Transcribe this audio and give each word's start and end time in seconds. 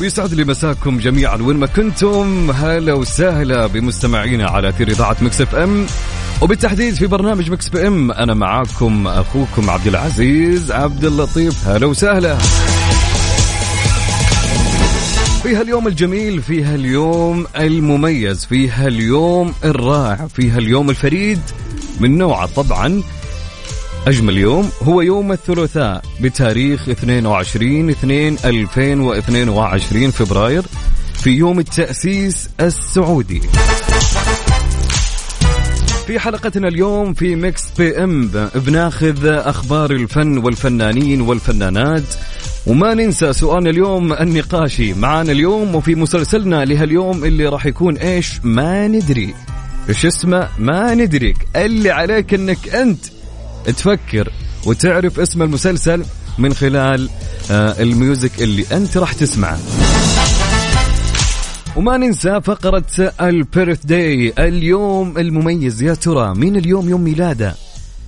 ويسعد 0.00 0.34
لي 0.34 0.44
مساكم 0.44 0.98
جميعا. 0.98 1.36
وين 1.36 1.56
ما 1.56 1.66
كنتم 1.66 2.50
هلا 2.50 2.94
وسهلا 2.94 3.66
بمستمعينا 3.66 4.50
على 4.50 4.68
أثير 4.68 4.88
إذاعة 4.88 5.16
Mix 5.20 5.40
FM. 5.40 5.86
وبالتحديد 6.42 6.94
في 6.94 7.06
برنامج 7.06 7.50
Mix 7.50 7.68
PM 7.68 8.10
أنا 8.10 8.34
معاكم 8.34 9.06
أخوكم 9.06 9.70
عبد 9.70 9.86
العزيز 9.86 10.72
عبد 10.72 11.04
اللطيف. 11.04 11.68
هلا 11.68 11.86
وسهلا. 11.86 12.38
في 15.42 15.56
هاليوم 15.56 15.86
الجميل 15.88 16.42
في 16.42 16.64
هاليوم 16.64 17.46
المميز 17.56 18.44
في 18.44 18.70
هاليوم 18.70 19.54
الرائع 19.64 20.26
في 20.26 20.50
هاليوم 20.50 20.90
الفريد 20.90 21.40
من 22.00 22.18
نوعه 22.18 22.46
طبعا 22.46 23.02
أجمل 24.06 24.38
يوم 24.38 24.70
هو 24.82 25.00
يوم 25.00 25.32
الثلاثاء 25.32 26.02
بتاريخ 26.20 26.88
22 26.88 27.90
2 27.90 28.36
2022 28.44 30.10
فبراير 30.10 30.62
في 31.14 31.30
يوم 31.30 31.58
التأسيس 31.58 32.50
السعودي. 32.60 33.40
في 36.06 36.18
حلقتنا 36.18 36.68
اليوم 36.68 37.14
في 37.14 37.36
Mix 37.36 37.62
PM 37.78 38.30
بناخذ 38.54 39.26
أخبار 39.26 39.90
الفن 39.90 40.38
والفنانين 40.38 41.20
والفنانات. 41.20 42.14
وما 42.66 42.94
ننسى 42.94 43.32
سؤالنا 43.32 43.70
اليوم 43.70 44.12
النقاشي. 44.12 44.94
معانا 44.94 45.32
اليوم 45.32 45.74
وفي 45.74 45.94
مسلسلنا 45.94 46.64
لهاليوم 46.64 47.24
اللي 47.24 47.46
راح 47.46 47.66
يكون 47.66 47.96
إيش؟ 47.96 48.40
ما 48.44 48.88
ندري. 48.88 49.34
إيش 49.88 50.06
اسمه؟ 50.06 50.48
ما 50.58 50.94
ندري 50.94 51.34
اللي 51.56 51.90
عليك 51.90 52.34
إنك 52.34 52.68
أنت 52.68 53.17
تفكر 53.64 54.32
وتعرف 54.66 55.20
اسم 55.20 55.42
المسلسل 55.42 56.04
من 56.38 56.54
خلال 56.54 57.08
آه، 57.50 57.82
ال 57.82 57.92
music 57.92 58.42
اللي 58.42 58.64
أنت 58.72 58.96
راح 58.96 59.12
تسمعه. 59.12 59.58
وما 61.76 61.96
ننسى 61.96 62.40
فقرة 62.40 63.12
ال 63.20 63.86
birthday 63.86 64.32
اليوم 64.38 65.18
المميز. 65.18 65.82
يا 65.82 65.94
ترى 65.94 66.34
مين 66.34 66.56
اليوم 66.56 66.88
يوم 66.88 67.00
ميلاده؟ 67.00 67.54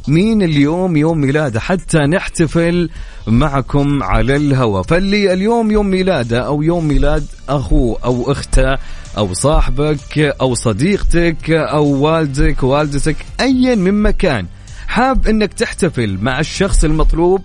مين 0.09 0.43
اليوم 0.43 0.97
يوم 0.97 1.19
ميلاده؟ 1.19 1.61
حتى 1.61 1.99
نحتفل 1.99 2.91
معكم 3.27 4.03
على 4.03 4.37
الهواء 4.37 4.83
فاللي 4.83 5.33
اليوم 5.33 5.71
يوم 5.71 5.87
ميلاده 5.87 6.47
أو 6.47 6.63
يوم 6.63 6.89
ميلاد 6.89 7.27
أخوه 7.49 7.99
أو 8.05 8.33
أخته 8.33 8.79
أو 9.19 9.35
صاحبك 9.35 10.19
أو 10.19 10.55
صديقتك 10.55 11.51
أو 11.51 11.85
والدك 11.85 12.63
والدتك 12.63 13.17
أيا 13.41 13.75
من 13.75 14.03
مكان 14.03 14.47
حاب 14.91 15.27
أنك 15.27 15.53
تحتفل 15.53 16.19
مع 16.21 16.41
الشخص 16.41 16.85
المطلوب؟ 16.85 17.41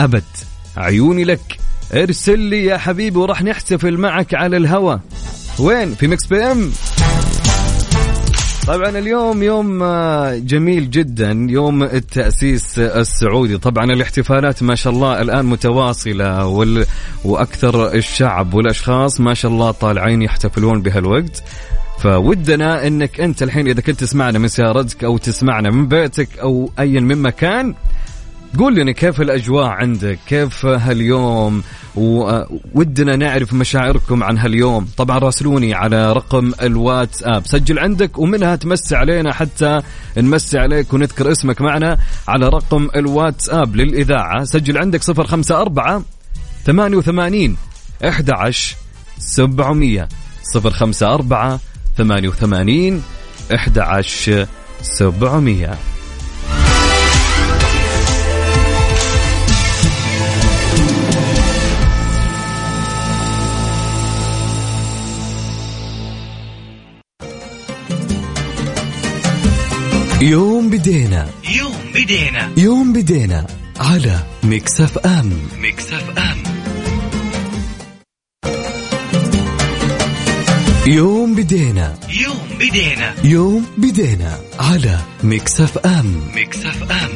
أبد 0.00 0.24
عيوني 0.76 1.24
لك. 1.24 1.58
ارسل 1.94 2.38
لي 2.38 2.64
يا 2.64 2.78
حبيبي 2.78 3.18
وراح 3.18 3.42
نحتفل 3.42 3.98
معك 3.98 4.34
على 4.34 4.56
الهوا. 4.56 4.96
وين؟ 5.58 5.94
في 5.94 6.06
Mix 6.06 6.26
PM؟ 6.26 6.72
طبعا 8.66 8.88
اليوم 8.88 9.42
يوم 9.42 9.82
آه، 9.82 10.34
جميل 10.34 10.90
جدا 10.90 11.46
يوم 11.50 11.82
التأسيس 11.82 12.78
السعودي. 12.78 13.58
طبعا 13.58 13.84
الاحتفالات 13.84 14.62
ما 14.62 14.74
شاء 14.74 14.92
الله 14.92 15.20
الآن 15.22 15.46
متواصلة 15.46 16.46
وال... 16.46 16.86
وأكثر 17.24 17.94
الشعب 17.94 18.54
والأشخاص 18.54 19.20
ما 19.20 19.34
شاء 19.34 19.52
الله 19.52 19.70
طالعين 19.70 20.22
يحتفلون 20.22 20.82
بهالوقت. 20.82 21.42
فودنا 22.02 22.86
إنك 22.86 23.20
أنت 23.20 23.42
الحين 23.42 23.68
إذا 23.68 23.80
كنت 23.80 24.00
تسمعنا 24.00 24.38
من 24.38 24.48
سيارتك 24.48 25.04
أو 25.04 25.18
تسمعنا 25.18 25.70
من 25.70 25.88
بيتك 25.88 26.38
أو 26.38 26.70
ايا 26.78 27.00
من 27.00 27.22
مكان 27.22 27.74
قول 28.58 28.74
لنا 28.74 28.92
كيف 28.92 29.20
الأجواء 29.20 29.66
عندك؟ 29.66 30.18
كيف 30.26 30.66
هاليوم؟ 30.66 31.62
ودنا 32.74 33.16
نعرف 33.16 33.52
مشاعركم 33.52 34.22
عن 34.22 34.38
هاليوم. 34.38 34.88
طبعا 34.96 35.18
راسلوني 35.18 35.74
على 35.74 36.12
رقم 36.12 36.52
الواتساب. 36.62 37.46
سجل 37.46 37.78
عندك 37.78 38.18
ومنها 38.18 38.56
تمسي 38.56 38.96
علينا 38.96 39.32
حتى 39.32 39.80
نمسي 40.16 40.58
عليك 40.58 40.92
ونذكر 40.92 41.32
اسمك 41.32 41.60
معنا 41.60 41.98
على 42.28 42.46
رقم 42.46 42.88
الواتساب 42.96 43.76
للإذاعة. 43.76 44.44
سجل 44.44 44.78
عندك 44.78 45.00
054 45.02 46.04
88 46.64 47.56
11 48.04 48.76
700 49.18 50.08
054 50.54 51.58
88 51.96 53.02
11 53.50 54.46
700 54.82 55.78
يوم 70.22 70.70
بدينا. 70.70 71.26
يوم 71.58 71.74
بدينا. 71.94 72.52
يوم 72.56 72.92
بدينا 72.92 73.46
على 73.80 74.18
Mix 74.42 74.80
FM. 74.80 75.32
Mix 75.60 75.92
FM. 75.92 76.51
يوم 80.86 81.34
بدينا. 81.34 81.94
يوم 82.08 82.58
بدينا. 82.58 83.14
يوم 83.24 83.66
بدينا 83.78 84.38
على 84.58 84.98
Mix 85.22 85.60
FM. 85.60 86.20
Mix 86.34 86.66
FM. 86.66 87.11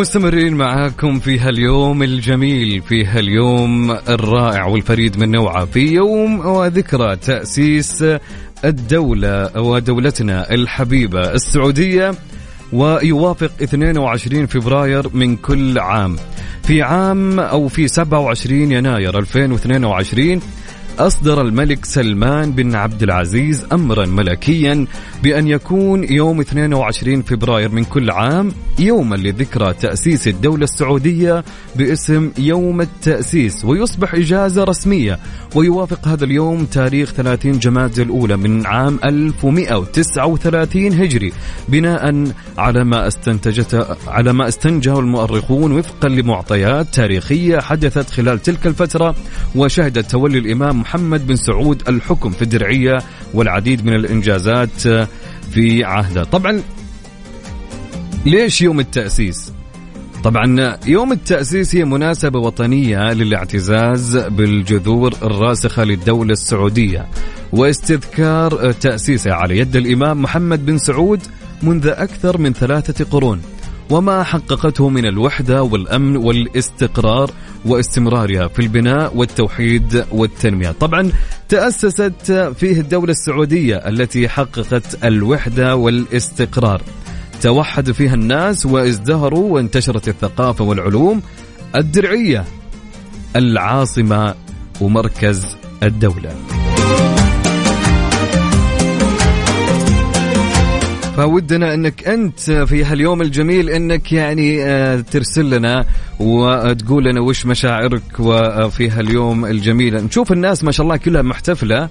ومستمرين 0.00 0.54
معاكم 0.54 1.18
في 1.20 1.38
هاليوم 1.38 2.02
الجميل 2.02 2.82
في 2.82 3.04
هاليوم 3.04 3.90
الرائع 3.90 4.66
والفريد 4.66 5.18
من 5.18 5.30
نوعه 5.30 5.64
في 5.64 5.80
يوم 5.80 6.46
وذكرى 6.46 7.16
تأسيس 7.16 8.04
الدولة 8.64 9.58
ودولتنا 9.58 10.54
الحبيبة 10.54 11.20
السعودية 11.20 12.14
ويوافق 12.72 13.50
22 13.62 14.46
فبراير 14.46 15.06
من 15.14 15.36
كل 15.36 15.78
عام. 15.78 16.16
في 16.62 16.82
عام 16.82 17.40
أو 17.40 17.68
في 17.68 17.88
27 17.88 18.72
يناير 18.72 19.18
2022 19.18 20.40
أصدر 20.98 21.40
الملك 21.40 21.84
سلمان 21.84 22.52
بن 22.52 22.74
عبد 22.74 23.02
العزيز 23.02 23.66
أمرا 23.72 24.06
ملكيا 24.06 24.86
بأن 25.22 25.48
يكون 25.48 26.04
يوم 26.04 26.40
22 26.40 27.22
فبراير 27.22 27.68
من 27.68 27.84
كل 27.84 28.10
عام 28.10 28.52
يوما 28.78 29.16
لذكرى 29.16 29.72
تأسيس 29.72 30.28
الدولة 30.28 30.64
السعودية 30.64 31.44
باسم 31.76 32.30
يوم 32.38 32.80
التأسيس 32.80 33.64
ويصبح 33.64 34.14
إجازة 34.14 34.64
رسمية 34.64 35.18
ويوافق 35.54 36.08
هذا 36.08 36.24
اليوم 36.24 36.64
تاريخ 36.64 37.12
30 37.12 37.58
جماد 37.58 37.98
الأولى 37.98 38.36
من 38.36 38.66
عام 38.66 38.98
1139 39.04 40.92
هجري 40.92 41.32
بناء 41.68 42.24
على 42.58 42.84
ما 42.84 43.06
استنتجته 43.06 43.86
على 44.08 44.32
ما 44.32 44.48
استنجه 44.48 44.98
المؤرخون 44.98 45.72
وفقا 45.72 46.08
لمعطيات 46.08 46.94
تاريخية 46.94 47.58
حدثت 47.58 48.10
خلال 48.10 48.42
تلك 48.42 48.66
الفترة 48.66 49.14
وشهدت 49.54 50.10
تولي 50.10 50.38
الإمام 50.38 50.79
محمد 50.80 51.26
بن 51.26 51.36
سعود 51.36 51.88
الحكم 51.88 52.30
في 52.30 52.42
الدرعية 52.42 52.98
والعديد 53.34 53.86
من 53.86 53.94
الإنجازات 53.94 54.88
في 55.50 55.84
عهده. 55.84 56.24
طبعا 56.24 56.62
ليش 58.26 58.62
يوم 58.62 58.80
التأسيس؟ 58.80 59.52
طبعا 60.24 60.76
يوم 60.86 61.12
التأسيس 61.12 61.74
هي 61.74 61.84
مناسبة 61.84 62.38
وطنية 62.38 63.12
للاعتزاز 63.12 64.16
بالجذور 64.16 65.12
الراسخة 65.22 65.84
للدولة 65.84 66.32
السعودية 66.32 67.06
واستذكار 67.52 68.72
تأسيسها 68.72 69.32
على 69.32 69.58
يد 69.58 69.76
الإمام 69.76 70.22
محمد 70.22 70.66
بن 70.66 70.78
سعود 70.78 71.20
منذ 71.62 71.86
أكثر 71.86 72.38
من 72.38 72.52
ثلاثة 72.52 73.04
قرون 73.04 73.42
وما 73.90 74.22
حققته 74.22 74.88
من 74.88 75.06
الوحدة 75.06 75.62
والأمن 75.62 76.16
والاستقرار 76.16 77.30
واستمرارها 77.64 78.48
في 78.48 78.58
البناء 78.58 79.16
والتوحيد 79.16 80.04
والتنمية. 80.12 80.70
طبعا 80.70 81.12
تأسست 81.48 82.52
فيه 82.56 82.80
الدولة 82.80 83.10
السعودية 83.10 83.76
التي 83.76 84.28
حققت 84.28 85.04
الوحدة 85.04 85.76
والاستقرار. 85.76 86.82
توحد 87.42 87.90
فيها 87.90 88.14
الناس 88.14 88.66
وازدهروا 88.66 89.52
وانتشرت 89.54 90.08
الثقافة 90.08 90.64
والعلوم 90.64 91.22
الدرعية 91.76 92.44
العاصمة 93.36 94.34
ومركز 94.80 95.56
الدولة. 95.82 96.59
فودنا 101.16 101.74
انك 101.74 102.08
انت 102.08 102.40
في 102.40 102.84
هاليوم 102.84 103.22
الجميل 103.22 103.70
انك 103.70 104.12
يعني 104.12 104.64
آه، 104.64 105.00
ترسل 105.00 105.50
لنا 105.50 105.84
وتقول 106.20 107.04
لنا 107.04 107.20
وش 107.20 107.46
مشاعرك 107.46 108.02
وفي 108.18 108.90
هاليوم 108.90 109.46
الجميل. 109.46 110.04
نشوف 110.04 110.32
الناس 110.32 110.64
ما 110.64 110.72
شاء 110.72 110.84
الله 110.84 110.96
كلها 110.96 111.22
محتفلة 111.22 111.88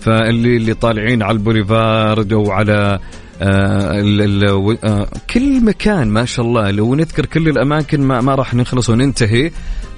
فاللي 0.00 0.56
اللي 0.56 0.74
طالعين 0.74 1.22
على 1.22 1.32
البوليفارد 1.32 2.32
وعلى 2.32 2.98
آه 3.42 4.00
ال 4.00 4.22
ال 4.22 4.78
آه 4.84 5.08
كل 5.34 5.64
مكان 5.64 6.08
ما 6.08 6.24
شاء 6.24 6.46
الله. 6.46 6.70
لو 6.70 6.94
نذكر 6.94 7.26
كل 7.26 7.48
الأماكن 7.48 8.00
ما, 8.00 8.20
ما 8.20 8.34
راح 8.34 8.54
نخلص 8.54 8.90
وننتهي 8.90 9.50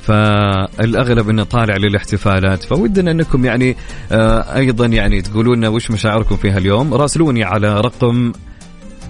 فالأغلب 0.03 1.29
إنه 1.29 1.43
طالع 1.43 1.77
للاحتفالات. 1.77 2.63
فودنا 2.63 3.11
إنكم 3.11 3.45
يعني 3.45 3.77
آه 4.13 4.57
أيضا 4.57 4.87
يعني 4.87 5.23
تقولون 5.23 5.59
لنا 5.59 5.69
وش 5.69 5.91
مشاعركم 5.91 6.37
في 6.37 6.51
هاليوم. 6.51 6.95
راسلوني 6.95 7.45
على 7.45 7.81
رقم 7.81 8.33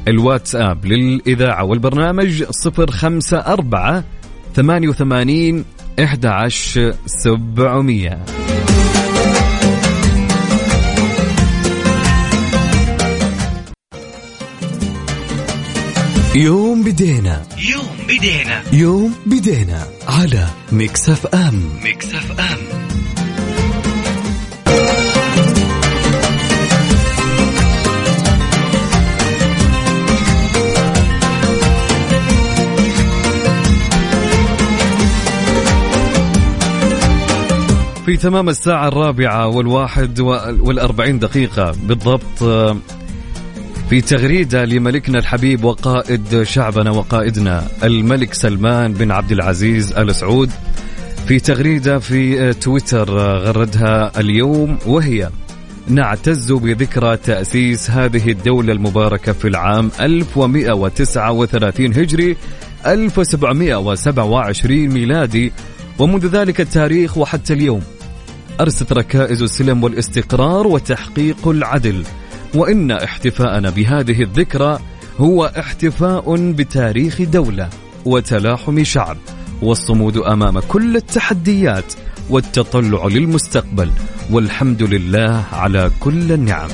الواتساب 0.08 0.86
للإذاعة 0.86 1.64
والبرنامج 1.64 2.44
054 2.64 4.04
88 4.54 5.64
11 5.98 6.94
700 7.06 8.18
يوم 16.34 16.82
بدينا. 16.82 17.42
يوم 17.58 17.96
بدينا. 18.08 18.62
يوم 18.72 19.14
بدينا 19.26 19.86
على 20.08 20.46
Mix 20.72 21.08
FM. 21.10 21.62
Mix 21.84 22.14
FM. 22.14 22.79
في 38.06 38.16
تمام 38.16 38.48
الساعة 38.48 38.88
الرابعة 38.88 39.46
والواحد 39.46 40.20
والأربعين 40.60 41.18
دقيقة 41.18 41.72
بالضبط 41.82 42.42
آه، 42.42 42.76
في 43.90 44.00
تغريدة 44.00 44.64
لملكنا 44.64 45.18
الحبيب 45.18 45.64
وقائد 45.64 46.42
شعبنا 46.42 46.90
وقائدنا 46.90 47.66
الملك 47.84 48.34
سلمان 48.34 48.92
بن 48.92 49.10
عبد 49.10 49.32
العزيز 49.32 49.92
آل 49.92 50.14
سعود 50.14 50.50
في 51.26 51.40
تغريدة 51.40 51.98
في 51.98 52.40
آه، 52.40 52.52
تويتر 52.52 53.20
آه، 53.20 53.38
غردها 53.38 54.20
اليوم 54.20 54.78
وهي 54.86 55.30
نعتز 55.88 56.52
بذكرى 56.52 57.16
تأسيس 57.16 57.90
هذه 57.90 58.30
الدولة 58.30 58.72
المباركة 58.72 59.32
في 59.32 59.48
العام 59.48 59.90
1139 60.00 61.94
هجري 61.94 62.36
1727 62.86 64.88
ميلادي. 64.88 65.52
ومنذ 66.00 66.26
ذلك 66.26 66.60
التاريخ 66.60 67.18
وحتى 67.18 67.52
اليوم 67.52 67.82
أرست 68.60 68.92
ركائز 68.92 69.42
السلم 69.42 69.84
والاستقرار 69.84 70.66
وتحقيق 70.66 71.48
العدل 71.48 72.04
وإن 72.54 72.90
احتفاءنا 72.90 73.70
بهذه 73.70 74.22
الذكرى 74.22 74.78
هو 75.18 75.44
احتفاء 75.44 76.52
بتاريخ 76.52 77.22
دولة 77.22 77.68
وتلاحم 78.04 78.84
شعب 78.84 79.16
والصمود 79.62 80.16
أمام 80.16 80.60
كل 80.60 80.96
التحديات 80.96 81.92
والتطلع 82.30 83.06
للمستقبل 83.06 83.90
والحمد 84.30 84.82
لله 84.82 85.44
على 85.52 85.90
كل 86.00 86.32
النعم. 86.32 86.70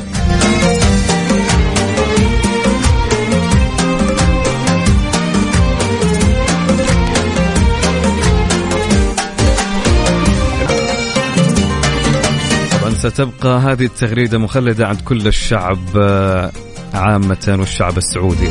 ستبقى 12.97 13.59
هذه 13.59 13.85
التغريدة 13.85 14.39
مخلدة 14.39 14.87
عند 14.87 15.01
كل 15.01 15.27
الشعب 15.27 15.79
آه، 15.97 16.53
عامة 16.95 17.57
والشعب 17.59 17.99
السعودي. 17.99 18.49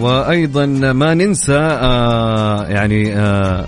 وأيضا 0.00 0.66
ما 0.92 1.14
ننسى 1.14 1.58
آه، 1.58 2.66
يعني 2.66 3.16
آه، 3.16 3.66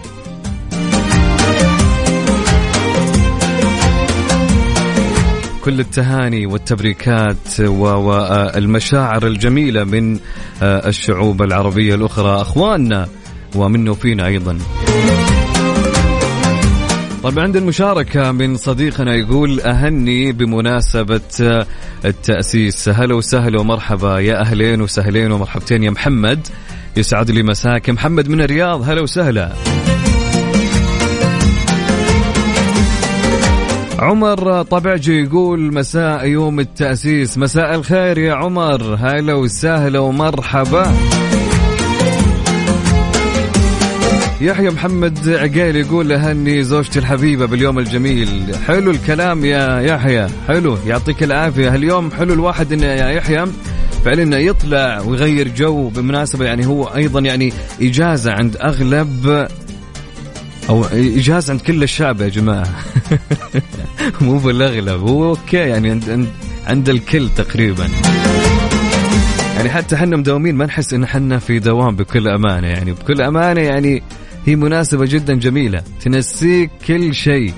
كل 5.64 5.80
التهاني 5.80 6.46
والتبريكات 6.46 7.60
والمشاعر 7.60 9.26
الجميلة 9.26 9.84
من 9.84 10.18
الشعوب 10.62 11.42
العربية 11.42 11.94
الأخرى 11.94 12.40
أخواننا 12.40 13.08
ومنه 13.54 13.94
فينا 13.94 14.26
أيضا. 14.26 14.58
طيب 17.26 17.38
عندنا 17.38 17.67
مشاركة 17.67 18.32
من 18.32 18.56
صديقنا 18.56 19.14
يقول 19.14 19.61
أهني 19.61 20.32
بمناسبة 20.32 21.20
التأسيس. 22.05 22.88
هلا 22.88 23.14
وسهلا 23.14 23.61
ومرحبا. 23.61 24.19
يا 24.19 24.40
أهلين 24.40 24.82
وسهلين 24.82 25.32
ومرحبتين. 25.32 25.82
يا 25.82 25.90
محمد 25.90 26.46
يسعد 26.96 27.31
لي 27.31 27.43
مساك. 27.43 27.90
محمد 27.90 28.28
من 28.28 28.40
الرياض 28.40 28.90
هلا 28.90 29.02
وسهلا. 29.02 29.52
عمر 33.98 34.62
طبعجي 34.62 35.22
يقول 35.22 35.74
مساء 35.74 36.27
يوم 36.27 36.60
التأسيس. 36.60 37.39
مساء 37.39 37.74
الخير 37.74 38.19
يا 38.19 38.34
عمر. 38.34 38.96
هلا 39.00 39.34
وسهلا 39.34 39.98
ومرحبا. 39.98 40.93
يحيى 44.40 44.70
محمد 44.70 45.28
عقيل 45.28 45.76
يقول 45.76 46.12
أهني 46.12 46.62
زوجتي 46.62 46.98
الحبيبة 46.98 47.46
باليوم 47.46 47.78
الجميل. 47.78 48.56
حلو 48.66 48.90
الكلام 48.90 49.44
يا 49.44 49.81
يحيى. 49.81 50.28
حلو. 50.48 50.78
يعطيك 50.86 51.22
العافية. 51.22 51.74
اليوم 51.74 52.10
حلو 52.10 52.34
الواحد 52.34 52.72
إنه 52.72 52.86
يا 52.86 53.10
يحيى 53.10 53.46
فعلا 54.05 54.22
إنه 54.22 54.36
يطلع 54.36 55.00
ويغير 55.00 55.48
جو 55.48 55.88
بمناسبة 55.88 56.44
يعني 56.44 56.66
هو 56.66 56.84
أيضا 56.84 57.20
يعني 57.20 57.52
إجازة 57.82 58.32
عند 58.32 58.56
أغلب 58.56 59.48
أو 60.69 60.84
إجازة 60.93 61.52
عند 61.52 61.60
كل 61.60 61.82
الشعب 61.82 62.20
يا 62.20 62.28
جماعة. 62.28 62.69
مو 64.20 64.38
بالأغلب. 64.38 65.08
هو 65.08 65.28
أوكي 65.28 65.56
يعني 65.56 65.90
عند 65.90 66.10
عند, 66.10 66.28
عند 66.66 66.88
الكل 66.88 67.28
تقريبا. 67.36 67.88
يعني 69.56 69.70
حتى 69.70 69.94
إحنا 69.94 70.16
مداومين 70.16 70.55
ما 70.55 70.66
نحس 70.66 70.94
إن 70.94 71.02
إحنا 71.05 71.38
في 71.38 71.58
دوام 71.58 71.96
بكل 71.96 72.28
أمانة. 72.28 72.66
يعني 72.66 72.93
بكل 72.93 73.22
أمانة 73.22 73.60
يعني 73.60 74.02
هي 74.46 74.56
مناسبة 74.56 75.06
جدا 75.06 75.34
جميلة. 75.34 75.82
تنسيك 76.00 76.70
كل 76.88 77.15
شيء. 77.15 77.53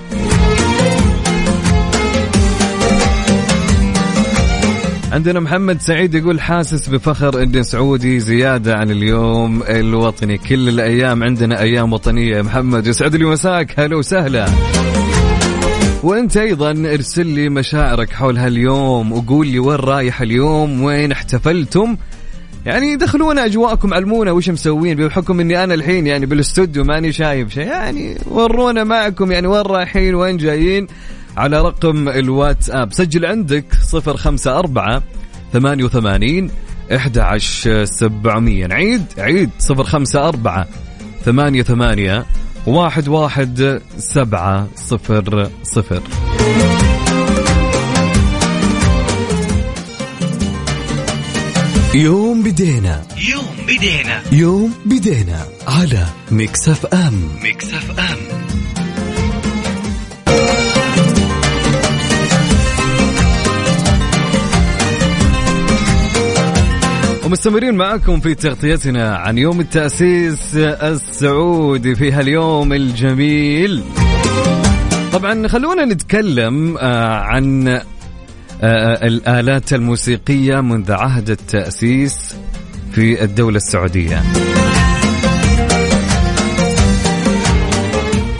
عندنا 5.11 5.39
محمد 5.39 5.81
سعيد 5.81 6.13
يقول 6.13 6.41
حاسس 6.41 6.89
بفخر 6.89 7.43
إني 7.43 7.63
سعودي 7.63 8.19
زيادة 8.19 8.75
عن 8.75 8.91
اليوم 8.91 9.63
الوطني. 9.63 10.37
كل 10.37 10.69
الأيام 10.69 11.23
عندنا 11.23 11.61
أيام 11.61 11.93
وطنية. 11.93 12.35
يا 12.37 12.41
محمد 12.41 12.87
يسعد 12.87 13.15
لي 13.15 13.25
مساك. 13.25 13.79
هلا 13.79 13.95
وسهلا. 13.95 14.45
وأنت 16.03 16.37
أيضا 16.37 16.71
ارسل 16.71 17.27
لي 17.27 17.49
مشاعرك 17.49 18.13
حول 18.13 18.37
هاليوم 18.37 19.11
وقول 19.11 19.47
لي 19.47 19.59
وين 19.59 19.79
رايح 19.79 20.21
اليوم 20.21 20.83
وين 20.83 21.11
احتفلتم. 21.11 21.97
يعني 22.69 22.95
دخلونا 22.95 23.45
أجواءكم 23.45 23.93
علمونا 23.93 24.31
وش 24.31 24.49
مسوين 24.49 25.07
بحكم 25.07 25.39
إني 25.39 25.63
أنا 25.63 25.73
الحين 25.73 26.07
يعني 26.07 26.25
بالاستوديو 26.25 26.83
ماني 26.83 27.11
شايف 27.11 27.53
شيء. 27.53 27.67
يعني 27.67 28.17
ورونا 28.27 28.83
معكم 28.83 29.31
يعني 29.31 29.47
وين 29.47 29.61
رايحين 29.61 30.15
وين 30.15 30.37
جايين؟ 30.37 30.87
على 31.37 31.61
رقم 31.61 32.09
الواتساب. 32.09 32.93
سجل 32.93 33.25
عندك 33.25 33.65
صفر 33.83 34.17
خمسة 34.17 34.59
أربعة 34.59 35.03
ثمانية 35.53 35.83
وثمانين 35.83 36.51
11700 36.91 38.65
نعيد 38.65 39.03
عيد 39.17 39.49
054 39.69 40.65
ثمانية 41.25 41.63
ثمانية 41.63 42.25
واحد 42.67 43.07
واحد 43.07 43.81
سبعة 43.97 44.67
صفر 44.75 45.49
صفر. 45.63 46.01
يوم 51.95 52.43
بدينا. 52.43 53.03
يوم 53.29 53.45
بدينا. 53.67 54.21
يوم 54.31 54.73
بدينا 54.85 55.45
على 55.67 56.05
Mix 56.31 56.69
FM 56.69 57.29
Mix 57.43 57.73
FM 57.73 58.17
ومستمرين 67.25 67.75
معكم 67.75 68.19
في 68.19 68.35
تغطيتنا 68.35 69.17
عن 69.17 69.37
يوم 69.37 69.59
التأسيس 69.59 70.55
السعودي 70.57 71.95
في 71.95 72.11
هاليوم 72.11 72.73
الجميل. 72.73 73.83
طبعا 75.13 75.47
خلونا 75.47 75.85
نتكلم 75.85 76.77
آه، 76.77 77.15
عن 77.19 77.81
الآلات 78.63 79.73
الموسيقية 79.73 80.61
منذ 80.61 80.91
عهد 80.91 81.29
التأسيس 81.29 82.35
في 82.91 83.23
الدولة 83.23 83.57
السعودية. 83.57 84.23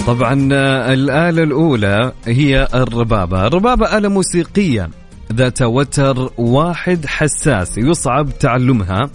طبعا 0.08 0.50
آه، 0.54 0.94
الآلة 0.94 1.44
الأولى 1.44 2.12
هي 2.26 2.68
الربابة. 2.74 3.48
الربابة 3.48 3.98
آلة 3.98 4.10
موسيقية 4.10 4.90
ذات 5.34 5.62
وتر 5.62 6.32
واحد 6.38 7.06
حساس 7.06 7.78
يصعب 7.78 8.30
تعلمها. 8.40 9.10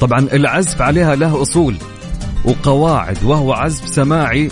طبعا 0.00 0.18
العزف 0.32 0.82
عليها 0.82 1.16
له 1.16 1.42
أصول 1.42 1.74
وقواعد 2.44 3.24
وهو 3.24 3.52
عزف 3.52 3.88
سماعي 3.88 4.48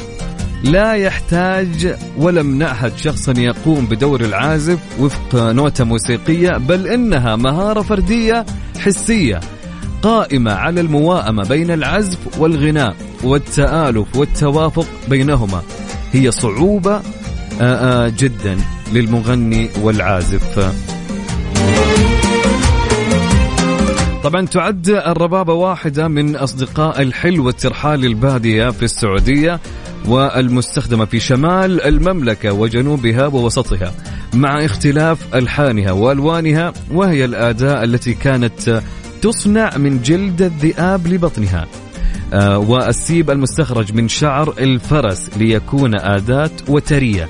لا 0.65 0.93
يحتاج 0.93 1.97
ولم 2.19 2.59
نعهد 2.59 2.97
شخصا 2.97 3.35
يقوم 3.39 3.87
بدور 3.87 4.21
العازف 4.21 4.79
وفق 5.01 5.35
نوتة 5.35 5.85
موسيقية 5.85 6.51
بل 6.51 6.87
إنها 6.87 7.37
مهارة 7.37 7.83
فردية 7.83 8.47
حسية 8.79 9.41
قائمة 10.03 10.53
على 10.53 10.81
المواءمة 10.81 11.45
بين 11.45 11.71
العزف 11.71 12.19
والغناء 12.39 12.97
والتآلف 13.25 14.17
والتوافق 14.17 14.87
بينهما. 15.09 15.63
هي 16.13 16.31
صعوبة 16.31 17.01
جدا 18.19 18.57
للمغني 18.93 19.71
والعازف. 19.83 20.75
طبعا 24.25 24.47
تعد 24.47 24.89
الربابة 24.89 25.53
واحدة 25.53 26.09
من 26.09 26.37
أصدقاء 26.37 27.03
الحل 27.03 27.41
والترحال 27.41 28.05
البادية 28.05 28.71
في 28.71 28.83
السعودية. 28.83 29.61
والمستخدمة 30.09 31.05
في 31.05 31.21
شمال 31.21 31.83
المملكة 31.83 32.53
وجنوبها 32.53 33.27
ووسطها 33.27 33.95
مع 34.35 34.65
اختلاف 34.65 35.35
ألحانها 35.35 35.93
وألوانها 35.93 36.73
وهي 36.93 37.25
الأداة 37.25 37.85
التي 37.85 38.15
كانت 38.15 38.83
تصنع 39.23 39.77
من 39.77 40.03
جلد 40.03 40.43
الذئاب 40.43 41.07
لبطنها. 41.07 41.67
آه، 42.33 42.59
والسيب 42.59 43.31
المستخرج 43.31 43.93
من 43.95 44.09
شعر 44.09 44.55
الفرس 44.59 45.31
ليكون 45.37 46.01
أداة 46.01 46.51
وترية 46.69 47.29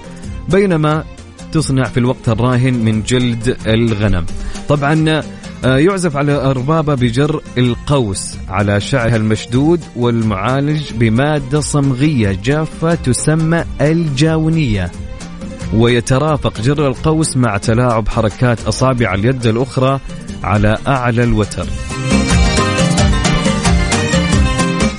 بينما 0.48 1.04
تصنع 1.52 1.82
في 1.84 1.98
الوقت 1.98 2.28
الراهن 2.28 2.74
من 2.74 3.02
جلد 3.02 3.56
الغنم. 3.66 4.26
طبعا 4.68 5.22
يعزف 5.64 6.16
على 6.16 6.50
الربابة 6.50 6.94
بجر 6.94 7.40
القوس 7.58 8.36
على 8.48 8.80
شعرها 8.80 9.16
المشدود 9.16 9.80
والمعالج 9.96 10.92
بمادة 10.92 11.60
صمغية 11.60 12.38
جافة 12.44 12.94
تسمى 12.94 13.64
الجاونية. 13.80 14.90
ويترافق 15.74 16.60
جر 16.60 16.88
القوس 16.88 17.36
مع 17.36 17.56
تلاعب 17.56 18.08
حركات 18.08 18.66
أصابع 18.66 19.14
اليد 19.14 19.46
الأخرى 19.46 20.00
على 20.42 20.78
أعلى 20.86 21.24
الوتر. 21.24 21.66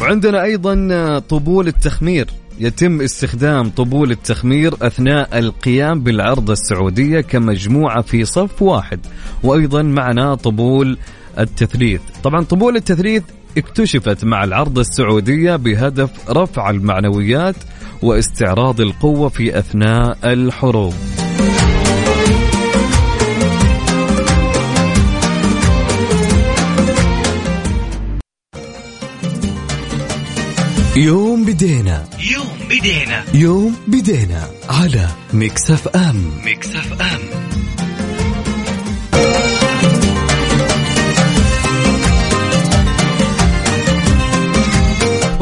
وعندنا 0.02 0.44
أيضا 0.44 1.20
طبول 1.20 1.68
التخمير. 1.68 2.28
يتم 2.60 3.02
استخدام 3.02 3.70
طبول 3.70 4.12
التخمير 4.12 4.74
أثناء 4.82 5.40
القيام 5.40 6.00
بالعرض 6.04 6.52
السعودية 6.52 7.22
كمجموعة 7.22 8.02
في 8.02 8.26
صف 8.26 8.62
واحد 8.62 9.00
وأيضا 9.44 9.82
معنا 9.82 10.36
طبول 10.36 10.98
التثليث 11.40 12.02
طبعا 12.24 12.44
طبول 12.44 12.76
التثليث 12.76 13.24
اكتشفت 13.58 14.26
مع 14.26 14.44
العرض 14.44 14.80
السعودية 14.80 15.56
بهدف 15.56 16.30
رفع 16.30 16.70
المعنويات 16.70 17.56
واستعراض 18.02 18.82
القوة 18.82 19.30
في 19.30 19.60
أثناء 19.60 20.18
الحروب. 20.24 20.94
يوم 30.98 31.46
بدينا. 31.46 32.08
يوم 32.20 32.58
بدينا. 32.70 33.24
يوم 33.34 33.76
بدينا 33.88 34.48
على 34.70 35.10
Mix 35.34 35.72
FM. 35.72 36.32
Mix 36.46 36.76
FM. 36.76 37.55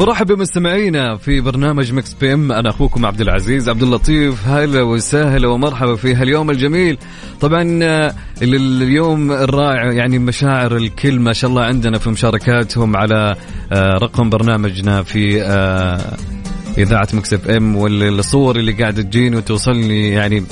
ورحب 0.04 0.26
بمستمعينا 0.26 1.16
في 1.16 1.40
برنامج 1.40 1.92
Mix 1.92 2.14
PM. 2.14 2.52
أنا 2.52 2.70
أخوكم 2.70 3.06
عبد 3.06 3.20
العزيز 3.20 3.68
عبد 3.68 3.82
اللطيف 3.82 4.48
هلا 4.48 4.82
وسهلا 4.82 5.48
ومرحبا 5.48 5.96
في 5.96 6.14
هاليوم 6.14 6.50
الجميل. 6.50 6.98
طبعا 7.40 7.78
آه، 7.82 8.14
اليوم 8.42 9.32
الرائع 9.32 9.92
يعني 9.92 10.18
مشاعر 10.18 10.76
الكل 10.76 11.20
ما 11.20 11.32
شاء 11.32 11.50
الله 11.50 11.62
عندنا 11.62 11.98
في 11.98 12.10
مشاركاتهم 12.10 12.96
على 12.96 13.36
آه، 13.72 13.98
رقم 14.02 14.30
برنامجنا 14.30 15.02
في 15.02 15.42
آه، 15.42 16.16
إذاعة 16.78 17.08
Mix 17.12 17.32
FM 17.34 17.76
والصور 17.76 18.56
اللي 18.56 18.72
قاعدة 18.72 19.02
تجيني 19.02 19.36
وتوصلني. 19.36 20.08
يعني 20.08 20.44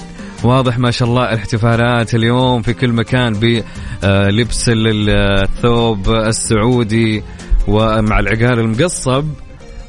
واضح 0.45 0.79
ما 0.79 0.91
شاء 0.91 1.09
الله 1.09 1.33
الاحتفالات 1.33 2.15
اليوم 2.15 2.63
في 2.63 2.73
كل 2.75 2.93
مكان 2.93 3.33
بلبس 3.33 4.71
الثوب 4.75 6.11
السعودي 6.11 7.23
ومع 7.69 8.19
العقال 8.19 8.59
المقصب 8.59 9.25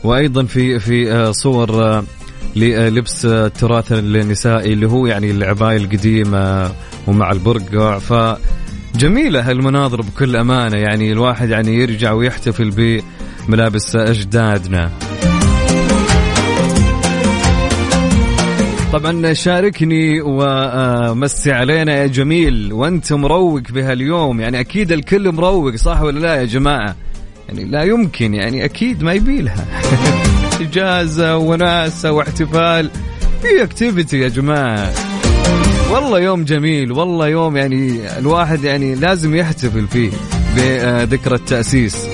وأيضا 0.04 0.44
في 0.44 0.80
في 0.80 1.12
آه، 1.12 1.32
صور 1.32 1.84
آه، 1.84 2.04
للبس 2.56 3.26
التراث 3.26 3.92
النسائي 3.92 4.74
اللي 4.74 4.88
هو 4.88 5.08
يعني 5.08 5.32
العباية 5.32 5.78
القديمة 5.78 6.72
ومع 7.08 7.32
البرقع. 7.32 8.00
ف 8.00 8.38
جميلة 8.96 9.50
هالمناظر 9.50 10.02
بكل 10.02 10.36
أمانة. 10.36 10.78
يعني 10.78 11.12
الواحد 11.12 11.50
يعني 11.50 11.76
يرجع 11.76 12.12
ويحتفل 12.12 13.02
بملابس 13.48 13.96
أجدادنا. 13.96 14.92
طبعا 18.94 19.34
شاركني 19.34 20.22
ومسي 20.22 21.52
علينا 21.52 21.96
يا 21.96 22.08
جميل. 22.08 22.74
وأنت 22.74 23.14
مروق 23.14 23.62
بهاليوم. 23.72 24.42
يعني 24.42 24.60
أكيد 24.60 24.92
الكل 24.92 25.32
مروق 25.32 25.76
صح 25.76 26.02
ولا 26.02 26.20
لا 26.20 26.36
يا 26.36 26.46
جماعة؟ 26.46 26.96
يعني 27.50 27.64
لا 27.64 27.84
يمكن 27.84 28.34
يعني 28.34 28.66
أكيد 28.66 29.04
ما 29.04 29.14
يبيلها 29.14 29.66
إجازة 30.62 31.38
وناسة 31.38 32.12
واحتفال. 32.12 32.90
في 33.42 33.64
اكتيفيتي 33.64 34.20
يا 34.20 34.28
جماعة. 34.28 34.94
والله 35.92 36.20
يوم 36.20 36.44
جميل 36.44 36.92
والله 36.92 37.28
يوم 37.28 37.58
يعني 37.58 38.00
الواحد 38.20 38.64
يعني 38.64 38.96
لازم 38.96 39.36
يحتفل 39.36 39.88
فيه 39.88 40.10
بذكرى 40.56 41.36
التأسيس. 41.36 42.08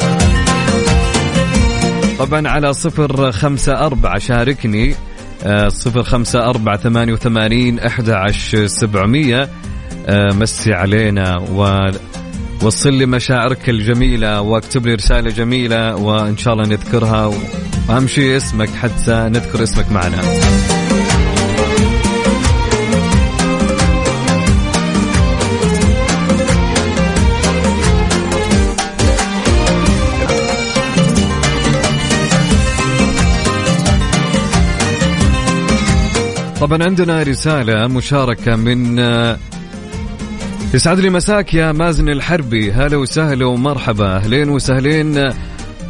طبعا 2.19 2.47
على 2.47 2.73
صفر 2.73 3.31
خمسة 3.31 3.85
أربعة 3.85 4.19
شاركني 4.19 4.95
آه، 5.43 5.69
صفر 5.69 6.03
خمسة 6.03 6.49
أربعة 6.49 6.77
ثمانية 6.77 7.13
وثمانين 7.13 7.79
أحد 7.79 8.09
عشر 8.09 8.67
سبعمية. 8.67 9.49
آه، 10.07 10.29
مسي 10.33 10.73
علينا 10.73 11.37
وصل 12.61 12.93
لي 12.93 13.05
مشاعرك 13.05 13.69
الجميلة 13.69 14.41
واكتب 14.41 14.85
لي 14.87 14.93
رسالة 14.93 15.29
جميلة 15.31 15.95
وإن 15.95 16.37
شاء 16.37 16.53
الله 16.53 16.67
نذكرها. 16.67 17.25
وأهم 17.25 18.07
شيء 18.07 18.37
اسمك 18.37 18.69
حتى 18.69 19.29
نذكر 19.29 19.63
اسمك 19.63 19.91
معنا. 19.91 20.21
طبعا 36.61 36.83
عندنا 36.83 37.23
رسالة 37.23 37.87
مشاركة 37.87 38.55
من 38.55 38.99
يسعد 40.73 40.99
لي 40.99 41.09
مساك 41.09 41.53
يا 41.53 41.71
مازن 41.71 42.09
الحربي. 42.09 42.71
هلا 42.71 42.97
وسهلا 42.97 43.45
ومرحبا. 43.45 44.15
أهلين 44.15 44.49
وسهلين. 44.49 45.33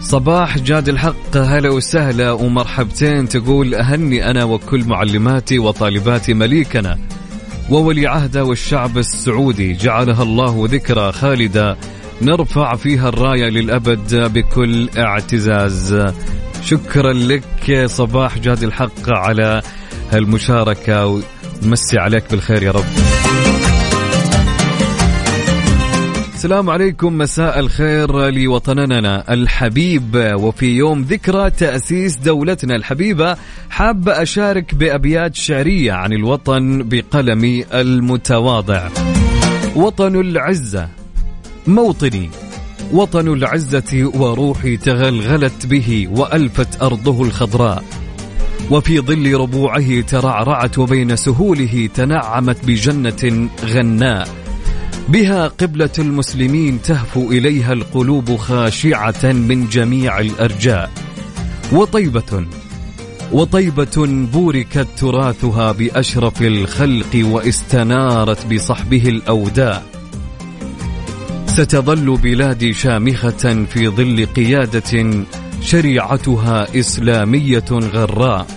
صباح 0.01 0.57
جاد 0.57 0.89
الحق. 0.89 1.38
هلا 1.38 1.69
وسهلا 1.69 2.31
ومرحبتين. 2.31 3.29
تقول 3.29 3.75
أهني 3.75 4.29
أنا 4.29 4.43
وكل 4.43 4.83
معلماتي 4.83 5.59
وطالباتي 5.59 6.33
مليكنا. 6.33 6.98
وولي 7.69 8.07
عهده 8.07 8.43
والشعب 8.43 8.98
السعودي. 8.98 9.74
جعلها 9.74 10.24
الله 10.24 10.67
ذكرى 10.71 11.12
خالدة. 11.12 11.77
نرفع 12.21 12.75
فيها 12.75 13.09
الراية 13.09 13.50
للأبد 13.50 14.15
بكل 14.33 14.89
اعتزاز. 14.98 16.05
شكرا 16.63 17.13
لك 17.13 17.86
صباح 17.86 18.38
جاد 18.38 18.63
الحق 18.63 19.09
على 19.09 19.62
هالمشاركة. 20.12 21.21
ومسي 21.63 22.00
عليك 22.00 22.24
بالخير 22.31 22.63
يا 22.63 22.71
رب. 22.71 22.86
السلام 26.39 26.69
عليكم 26.69 27.17
مساء 27.17 27.60
الخير 27.60 28.29
لوطننا 28.29 29.34
الحبيب. 29.34 30.36
وفي 30.39 30.65
يوم 30.65 31.01
ذكرى 31.01 31.50
تأسيس 31.50 32.17
دولتنا 32.17 32.75
الحبيبة 32.75 33.38
حاب 33.69 34.10
أشارك 34.10 34.75
بأبيات 34.75 35.36
شعرية 35.36 35.91
عن 35.91 36.13
الوطن 36.13 36.84
بقلمي 36.89 37.65
المتواضع. 37.74 38.89
وطن 39.75 40.15
العزة 40.19 40.89
موطني. 41.67 42.29
وطن 42.91 43.27
العزة 43.27 44.12
وروحي 44.15 44.77
تغلغلت 44.77 45.65
به 45.65 46.08
وألفت 46.12 46.81
أرضه 46.84 47.24
الخضراء. 47.24 47.84
وفي 48.72 49.00
ظل 49.00 49.34
ربوعه 49.34 50.01
ترعرعت 50.01 50.77
وبين 50.77 51.15
سهوله 51.15 51.89
تنعمت 51.93 52.65
بجنة 52.65 53.50
غناء. 53.65 54.38
بها 55.09 55.47
قبلة 55.47 55.89
المسلمين 55.99 56.81
تهفو 56.81 57.31
إليها 57.31 57.73
القلوب 57.73 58.35
خاشعة 58.35 59.31
من 59.31 59.67
جميع 59.67 60.19
الأرجاء. 60.19 60.91
وطيبة 61.71 62.45
وطيبة 63.31 64.05
بوركت 64.33 64.87
تراثها 64.97 65.71
بأشرف 65.71 66.41
الخلق 66.41 67.15
واستنارت 67.15 68.53
بصحبه 68.53 69.03
الأوداء. 69.09 69.83
ستظل 71.45 72.17
بلادي 72.17 72.73
شامخة 72.73 73.65
في 73.69 73.87
ظل 73.87 74.25
قيادة 74.25 75.23
شريعتها 75.61 76.79
إسلامية 76.79 77.69
غراء. 77.71 78.47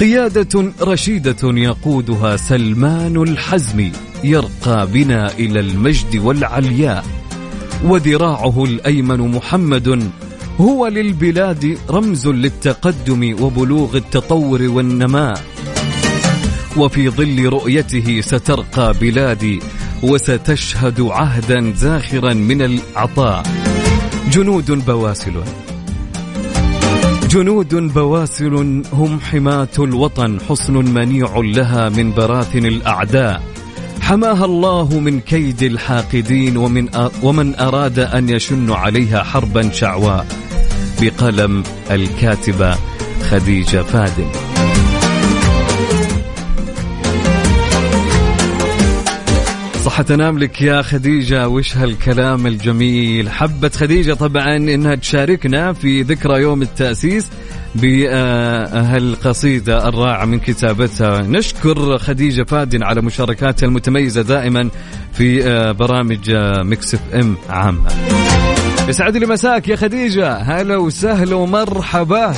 قيادة 0.00 0.72
رشيدة 0.80 1.58
يقودها 1.58 2.36
سلمان 2.36 3.16
الحزم 3.16 3.92
يرقى 4.24 4.86
بنا 4.86 5.30
إلى 5.38 5.60
المجد 5.60 6.16
والعلياء 6.16 7.04
وذراعه 7.84 8.64
الأيمن 8.64 9.18
محمد 9.18 10.10
هو 10.60 10.86
للبلاد 10.86 11.78
رمز 11.90 12.28
للتقدم 12.28 13.36
وبلوغ 13.42 13.96
التطور 13.96 14.62
والنماء. 14.62 15.42
وفي 16.76 17.10
ظل 17.10 17.46
رؤيته 17.46 18.20
سترقى 18.20 18.94
بلادي 19.00 19.60
وستشهد 20.02 21.00
عهدا 21.00 21.72
زاخرا 21.76 22.34
من 22.34 22.62
العطاء. 22.62 23.42
جنود 24.30 24.70
بواسل 24.70 25.32
جنود 27.30 27.74
بواسل 27.74 28.82
هم 28.92 29.20
حماة 29.20 29.68
الوطن 29.78 30.40
حصن 30.48 30.74
منيع 30.74 31.36
لها 31.36 31.88
من 31.88 32.12
براثن 32.12 32.66
الأعداء. 32.66 33.51
حماها 34.02 34.44
الله 34.44 35.00
من 35.00 35.20
كيد 35.20 35.62
الحاقدين 35.62 36.56
ومن 36.56 36.88
ومن 37.22 37.54
أراد 37.54 37.98
أن 37.98 38.28
يشن 38.28 38.70
عليها 38.70 39.22
حربا 39.22 39.70
شعواء 39.70 40.26
بقلم 41.02 41.62
الكاتبة 41.90 42.76
خديجة 43.30 43.82
فادن 43.82 44.30
صح 49.84 50.02
تنام 50.02 50.38
لك 50.38 50.62
يا 50.62 50.82
خديجة 50.82 51.48
وش 51.48 51.76
هالكلام 51.76 52.46
الجميل؟ 52.46 53.30
حبت 53.30 53.76
خديجة 53.76 54.12
طبعا 54.12 54.56
إنها 54.56 54.94
تشاركنا 54.94 55.72
في 55.72 56.02
ذكرى 56.02 56.42
يوم 56.42 56.62
التأسيس. 56.62 57.28
بهالقصيدة 57.74 59.38
الرائعة 59.88 60.24
من 60.24 60.38
كتابتها. 60.38 61.22
نشكر 61.22 61.98
خديجة 61.98 62.42
فادن 62.42 62.82
على 62.82 63.00
مشاركاتها 63.02 63.66
المتميزة 63.66 64.22
دائما 64.22 64.68
في 65.12 65.44
آه، 65.44 65.72
برامج 65.72 66.30
آه، 66.30 66.62
مكسف 66.62 67.00
ام 67.14 67.36
عامة. 67.48 67.90
يسعد 68.88 69.16
لي 69.16 69.26
مساك 69.26 69.68
يا 69.68 69.76
خديجة. 69.76 70.36
هلا 70.36 70.76
وسهلا 70.76 71.34
ومرحبا. 71.34 72.34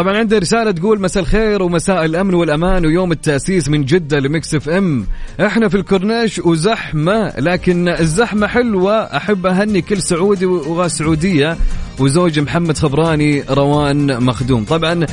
طبعا 0.00 0.16
عندي 0.16 0.38
رسالة 0.38 0.70
تقول 0.70 1.00
مساء 1.00 1.22
الخير 1.22 1.62
ومساء 1.62 2.04
الأمن 2.04 2.34
والأمان 2.34 2.86
ويوم 2.86 3.12
التأسيس 3.12 3.68
من 3.68 3.84
جدة 3.84 4.18
ل 4.18 4.54
Mix 4.54 4.68
FM. 4.68 5.06
إحنا 5.40 5.68
في 5.68 5.76
الكورنيش 5.76 6.38
وزحمة 6.38 7.32
لكن 7.38 7.88
الزحمة 7.88 8.46
حلوة. 8.46 8.92
أحب 9.16 9.46
أهني 9.46 9.82
كل 9.82 10.02
سعودي 10.02 10.46
وسعودية 10.46 11.56
وزوج 11.98 12.38
محمد 12.38 12.78
خبراني 12.78 13.44
روان 13.50 14.22
مخدوم. 14.22 14.64
طبعا 14.64 15.06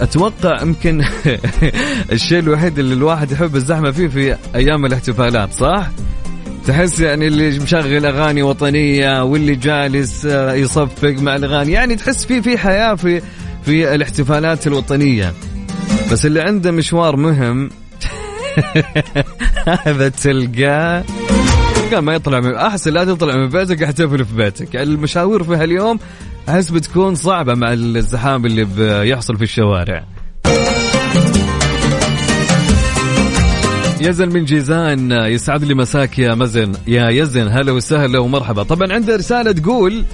أتوقع 0.00 0.62
يمكن 0.62 1.02
الشيء 2.12 2.38
الوحيد 2.38 2.78
اللي 2.78 2.94
الواحد 2.94 3.32
يحب 3.32 3.56
الزحمة 3.56 3.90
فيه 3.90 4.08
في 4.08 4.36
أيام 4.54 4.86
الاحتفالات 4.86 5.52
صح؟ 5.52 5.90
تحس 6.66 7.00
يعني 7.00 7.26
اللي 7.26 7.58
مشغل 7.58 8.06
أغاني 8.06 8.42
وطنية 8.42 9.24
واللي 9.24 9.54
جالس 9.54 10.24
يصفق 10.54 11.14
مع 11.18 11.36
الأغاني. 11.36 11.72
يعني 11.72 11.96
تحس 11.96 12.24
في 12.24 12.42
في 12.42 12.58
حياة 12.58 12.94
في 12.94 13.22
في 13.66 13.94
الاحتفالات 13.94 14.66
الوطنية. 14.66 15.32
بس 16.12 16.26
اللي 16.26 16.40
عنده 16.40 16.70
مشوار 16.70 17.16
مهم 17.16 17.70
هذا 19.86 20.08
تلقاه. 20.08 21.04
قال 21.92 21.98
ما 21.98 22.14
يطلع 22.14 22.40
من 22.40 22.54
أحسن 22.54 22.92
لا 22.92 23.04
تطلع 23.04 23.36
من 23.36 23.48
بيتك 23.48 23.82
احتفل 23.82 24.24
في 24.24 24.34
بيتك. 24.34 24.76
المشاوير 24.76 25.42
في 25.44 25.56
هاليوم 25.56 25.98
أحس 26.48 26.70
بتكون 26.70 27.14
صعبة 27.14 27.54
مع 27.54 27.72
الزحام 27.72 28.46
اللي 28.46 28.64
بيحصل 28.64 29.36
في 29.36 29.42
الشوارع. 29.42 30.04
يزن 34.00 34.28
من 34.28 34.44
جيزان 34.44 35.10
يسعد 35.10 35.64
لي 35.64 35.74
مساك 35.74 36.18
يا 36.18 36.34
مزن 36.34 36.72
يا 36.86 37.10
يزن. 37.10 37.48
هلا 37.48 37.72
وسهلا 37.72 38.18
ومرحبا. 38.18 38.62
طبعا 38.62 38.92
عنده 38.92 39.16
رسالة 39.16 39.52
تقول 39.52 40.04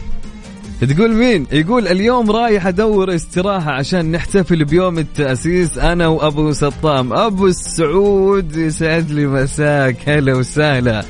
تقول 0.87 1.13
مين؟ 1.13 1.47
يقول 1.53 1.89
اليوم 1.89 2.31
رايح 2.31 2.67
أدور 2.67 3.15
استراحة 3.15 3.71
عشان 3.71 4.13
نحتفل 4.13 4.65
بيوم 4.65 4.99
التأسيس. 4.99 5.79
أنا 5.79 6.07
وأبو 6.07 6.53
سطام، 6.53 7.13
أبو 7.13 7.47
السعود 7.47 8.57
يسعد 8.57 9.11
لي 9.11 9.27
مساك. 9.27 9.97
هلا 10.09 10.35
وسهلا. 10.35 11.05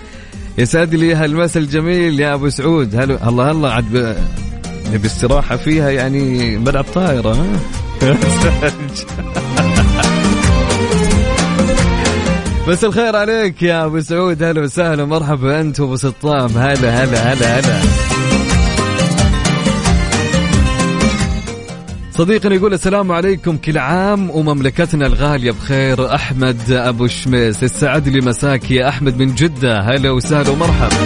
يسعد 0.59 0.95
لي. 0.95 1.15
هالمسا 1.15 1.61
الجميل 1.61 2.21
يا 2.21 2.35
أبو 2.35 2.49
سعود، 2.49 2.97
هلا 2.97 3.29
الله 3.29 3.51
الله 3.51 3.71
عاد 3.71 4.17
نبي 4.93 5.07
استراحة 5.07 5.57
فيها 5.57 5.91
يعني 5.91 6.57
بدع 6.57 6.81
الطائرة 6.81 7.33
ها؟ 7.33 7.47
بس 12.69 12.85
الخير 12.85 13.17
عليك 13.17 13.63
يا 13.63 13.85
أبو 13.85 14.01
سعود. 14.01 14.43
هلا 14.43 14.61
وسهلا. 14.61 15.05
مرحبا 15.05 15.61
أنت 15.61 15.81
وأبو 15.81 15.97
سطام. 15.97 16.51
هلا 16.57 17.05
هلا 17.05 17.33
هلا 17.33 17.59
هلا. 17.59 17.83
صديقنا 22.15 22.55
يقول 22.55 22.75
السلام 22.75 23.13
عليكم 23.13 23.57
كل 23.57 23.79
عام 23.79 24.31
ومملكتنا 24.31 25.07
الغالية 25.07 25.51
بخير. 25.51 26.15
أحمد 26.15 26.71
أبو 26.71 27.07
شميس 27.07 27.63
السعد 27.63 28.09
لي 28.09 28.21
مساك 28.21 28.71
يا 28.71 28.89
أحمد 28.89 29.19
من 29.19 29.35
جدة. 29.35 29.81
هلا 29.81 30.11
وسهلا 30.11 30.51
ومرحبا. 30.51 30.97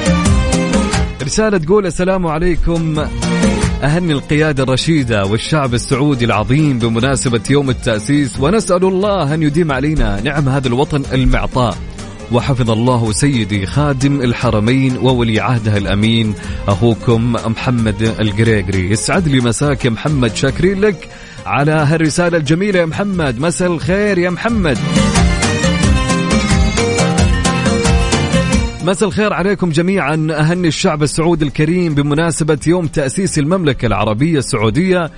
رسالة 1.23 1.59
تقول 1.59 1.87
السلام 1.87 2.27
عليكم 2.27 3.05
أهني 3.83 4.13
القيادة 4.13 4.63
الرشيدة 4.63 5.25
والشعب 5.25 5.75
السعودي 5.75 6.25
العظيم 6.25 6.79
بمناسبة 6.79 7.41
يوم 7.51 7.71
التأسيس 7.71 8.41
ونسأل 8.41 8.85
الله 8.85 9.35
أن 9.35 9.43
يديم 9.43 9.73
علينا 9.73 10.21
نعم 10.21 10.49
هذا 10.49 10.69
الوطن 10.69 11.03
المعطاء. 11.13 11.77
وحفظ 12.33 12.71
الله 12.71 13.13
سيدي 13.13 13.67
خادم 13.67 14.21
الحرمين 14.21 14.97
وولي 14.97 15.41
عهده 15.41 15.77
الأمين 15.77 16.35
أخوكم 16.69 17.33
محمد 17.33 18.03
القريقري. 18.03 18.91
يسعد 18.91 19.29
لي 19.29 19.41
مساك 19.41 19.85
يا 19.85 19.91
محمد 19.91 20.37
شاكرين 20.37 20.81
لك 20.81 21.09
على 21.47 21.73
هالرسالة 21.73 22.39
الجميلة. 22.39 22.81
يا 22.81 22.87
محمد 22.87 23.41
مساء 23.41 23.73
الخير 23.73 24.19
يا 24.19 24.31
محمد. 24.31 24.79
مساء 28.85 29.09
الخير 29.09 29.33
عليكم 29.33 29.71
جميعا. 29.71 30.29
أهني 30.31 30.69
الشعب 30.69 31.03
السعودي 31.03 31.45
الكريم 31.45 31.95
بمناسبة 31.95 32.59
يوم 32.67 32.87
تأسيس 32.87 33.39
المملكة 33.39 33.87
العربية 33.87 34.39
السعودية 34.39 35.11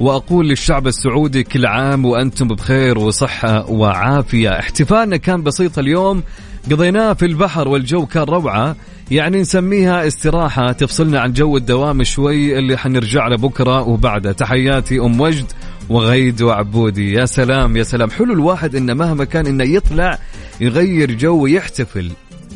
وأقول 0.00 0.48
للشعب 0.48 0.86
السعودي 0.86 1.42
كل 1.42 1.66
عام 1.66 2.04
وأنتم 2.04 2.48
بخير 2.48 2.98
وصحة 2.98 3.70
وعافية. 3.70 4.58
احتفالنا 4.58 5.16
كان 5.16 5.42
بسيط 5.42 5.78
اليوم 5.78 6.22
قضيناه 6.70 7.12
في 7.12 7.26
البحر 7.26 7.68
والجو 7.68 8.06
كان 8.06 8.22
روعة. 8.22 8.76
يعني 9.10 9.40
نسميها 9.40 10.06
استراحة. 10.06 10.72
تفصلنا 10.72 11.20
عن 11.20 11.32
جو 11.32 11.56
الدوام 11.56 12.02
شوي 12.02 12.58
اللي 12.58 12.76
حنرجع 12.76 13.28
له 13.28 13.36
بكرة 13.36 13.88
وبعده. 13.88 14.32
تحياتي 14.32 15.00
أم 15.00 15.20
وجد 15.20 15.46
وغيد 15.88 16.42
وعبودي. 16.42 17.12
يا 17.12 17.26
سلام 17.26 17.76
يا 17.76 17.82
سلام. 17.82 18.10
حلو 18.10 18.32
الواحد 18.32 18.76
إنه 18.76 18.94
مهما 18.94 19.24
كان 19.24 19.46
إنه 19.46 19.64
يطلع 19.64 20.18
يغير 20.60 21.12
جو 21.12 21.42
ويحتفل. 21.42 22.10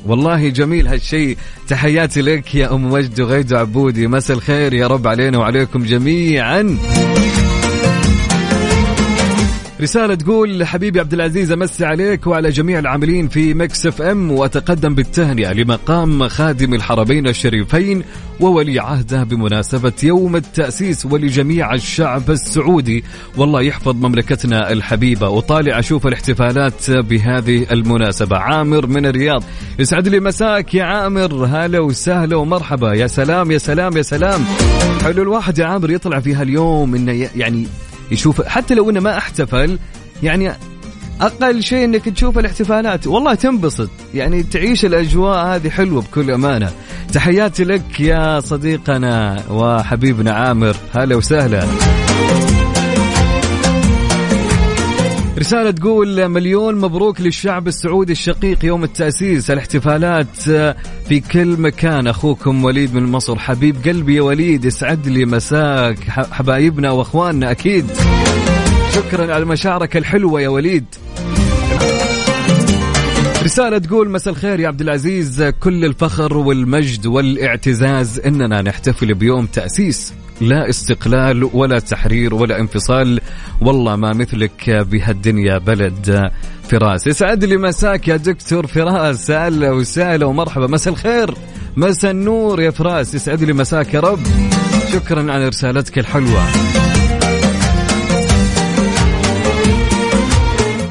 والله 0.07 0.49
جميل 0.49 0.89
هالشيء 0.89 1.37
تحياتي 1.69 2.23
لك 2.23 2.55
يا 2.55 2.75
أم 2.75 2.93
وجد 2.93 3.21
وغيد 3.21 3.55
عبودي 3.55 4.07
مساء 4.07 4.37
الخير 4.37 4.75
يا 4.75 4.87
رب 4.87 5.07
علينا 5.07 5.39
وعليكم 5.39 5.83
جميعا. 5.83 6.79
رسالة 9.81 10.15
تقول 10.15 10.67
حبيبي 10.67 11.01
عبد 11.01 11.13
العزيز 11.13 11.53
أمسي 11.53 11.85
عليك 11.85 12.27
وعلى 12.27 12.51
جميع 12.51 12.79
العاملين 12.79 13.29
في 13.29 13.55
Mix 13.55 13.87
FM 13.87 14.31
وأتقدم 14.31 14.95
بالتهنئة 14.95 15.53
لمقام 15.53 16.29
خادم 16.29 16.75
الحرمين 16.75 17.27
الشريفين 17.27 18.03
وولي 18.41 18.81
عهده 18.81 19.25
بمناسبة 19.25 19.93
يوم 20.03 20.37
التأسيس 20.37 21.07
ولجميع 21.07 21.75
الشعب 21.75 22.31
السعودي. 22.31 23.05
والله 23.37 23.63
يحفظ 23.63 23.95
مملكتنا 23.95 24.73
الحبيبة. 24.73 25.29
وطالع 25.29 25.79
أشوف 25.79 26.07
الاحتفالات 26.07 26.91
بهذه 26.91 27.67
المناسبة. 27.73 28.37
عامر 28.37 28.87
من 28.87 29.07
الرياض. 29.07 29.43
يسعد 29.79 30.09
لي 30.09 30.21
مساك 30.21 30.75
يا 30.75 30.85
عامر. 30.85 31.45
هلا 31.45 31.81
وسهلا 31.81 32.37
ومرحبا. 32.37 32.95
يا 32.95 33.07
سلام 33.07 33.51
يا 33.51 33.59
سلام 33.59 33.97
يا 33.97 34.03
سلام. 34.03 34.45
حلو 35.05 35.23
الواحد 35.23 35.59
يا 35.59 35.67
عامر 35.67 35.91
يطلع 35.91 36.21
في 36.21 36.35
هاليوم 36.35 36.95
إنه 36.95 37.29
يعني 37.37 37.67
يشوف 38.11 38.43
حتى 38.43 38.75
لو 38.75 38.91
إنه 38.91 39.01
ما 39.01 39.19
احتفل 39.19 39.79
يعني 40.23 40.53
أقل 41.21 41.63
شيء 41.63 41.85
إنك 41.85 42.09
تشوف 42.09 42.39
الاحتفالات. 42.39 43.07
والله 43.07 43.35
تنبسط. 43.35 43.91
يعني 44.15 44.43
تعيش 44.43 44.85
الأجواء 44.85 45.47
هذه 45.47 45.69
حلوة 45.69 46.03
بكل 46.03 46.31
أمانة. 46.31 46.71
تحياتي 47.13 47.65
لك 47.65 48.01
يا 48.01 48.41
صديقنا 48.41 49.43
وحبيبنا 49.51 50.33
عامر. 50.33 50.77
هلا 50.95 51.17
وسهلا. 51.17 51.67
رسالة 55.39 55.71
تقول 55.71 56.29
مليون 56.29 56.75
مبروك 56.75 57.21
للشعب 57.21 57.69
السعودي 57.69 58.13
الشقيق 58.13 58.65
يوم 58.65 58.85
التأسيس. 58.85 59.51
الاحتفالات 59.51 60.41
في 61.09 61.21
كل 61.33 61.61
مكان. 61.61 62.07
أخوكم 62.07 62.65
وليد 62.65 62.95
من 62.95 63.03
مصر 63.03 63.39
حبيب 63.39 63.77
قلبي 63.85 64.15
يا 64.15 64.23
وليد 64.23 64.65
يسعد 64.65 65.09
لي 65.09 65.25
مساك 65.25 65.99
حبايبنا 66.09 66.91
وأخواننا 66.91 67.51
أكيد. 67.51 67.87
شكرا 68.95 69.35
على 69.35 69.45
مشاعرك 69.45 69.97
الحلوة 69.97 70.41
يا 70.41 70.49
وليد. 70.49 70.85
رسالة 73.47 73.79
تقول 73.79 74.11
مساء 74.11 74.35
الخير 74.35 74.61
يا 74.61 74.69
عبد 74.69 74.81
العزيز. 74.81 75.43
كل 75.43 75.85
الفخر 75.85 76.37
والمجد 76.37 77.07
والاعتزاز 77.07 78.19
إننا 78.19 78.63
نحتفل 78.63 79.15
بيوم 79.15 79.47
تأسيس. 79.47 80.15
لا 80.41 80.69
استقلال 80.71 81.51
ولا 81.53 81.79
تحرير 81.79 82.35
ولا 82.35 82.61
انفصال. 82.61 83.21
والله 83.61 83.97
ما 83.97 84.13
مثلك 84.13 84.71
بهالدنيا 84.71 85.59
بلد. 85.59 86.31
فراس 86.71 87.07
يسعد 87.07 87.45
لي 87.45 87.57
مساك 87.57 88.09
يا 88.09 88.17
دكتور 88.17 88.67
فراس. 88.67 89.31
أهلا 89.31 89.71
وسهلا 89.71 90.27
ومرحبا. 90.27 90.67
مساء 90.67 90.93
الخير. 90.93 91.35
مساء 91.77 92.11
النور 92.11 92.61
يا 92.61 92.71
فراس. 92.71 93.15
يسعد 93.15 93.45
لي 93.45 93.53
مساك 93.53 93.95
يا 93.95 94.01
رب. 94.01 94.21
شكرا 94.93 95.33
على 95.33 95.49
رسالتك 95.49 95.99
الحلوة. 95.99 96.47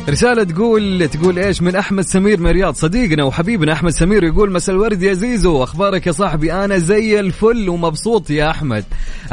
رسالة 0.09 0.43
تقول 0.43 1.07
تقول 1.07 1.39
إيش؟ 1.39 1.61
من 1.61 1.75
أحمد 1.75 2.03
سمير 2.03 2.39
من 2.39 2.49
الرياض 2.49 2.75
صديقنا 2.75 3.23
وحبيبنا 3.23 3.73
أحمد 3.73 3.91
سمير 3.91 4.23
يقول 4.23 4.51
مساء 4.51 4.75
الورد 4.75 5.03
يا 5.03 5.13
زيزو. 5.13 5.63
أخبارك 5.63 6.07
يا 6.07 6.11
صاحبي؟ 6.11 6.53
أنا 6.53 6.77
زي 6.77 7.19
الفل 7.19 7.69
ومبسوط 7.69 8.29
يا 8.29 8.49
أحمد. 8.49 8.83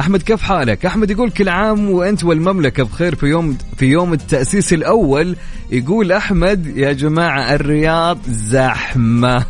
أحمد 0.00 0.22
كيف 0.22 0.42
حالك؟ 0.42 0.87
أحمد 0.87 1.11
يقول 1.11 1.30
كل 1.30 1.48
عام 1.48 1.90
وأنت 1.90 2.24
والمملكة 2.24 2.82
بخير 2.82 3.14
في 3.14 3.26
يوم 3.26 3.58
في 3.76 3.87
يوم 3.87 4.12
التأسيس 4.12 4.72
الأول. 4.72 5.37
يقول 5.70 6.12
أحمد 6.12 6.76
يا 6.76 6.92
جماعة 6.92 7.54
الرياض 7.54 8.18
زحمة. 8.28 9.44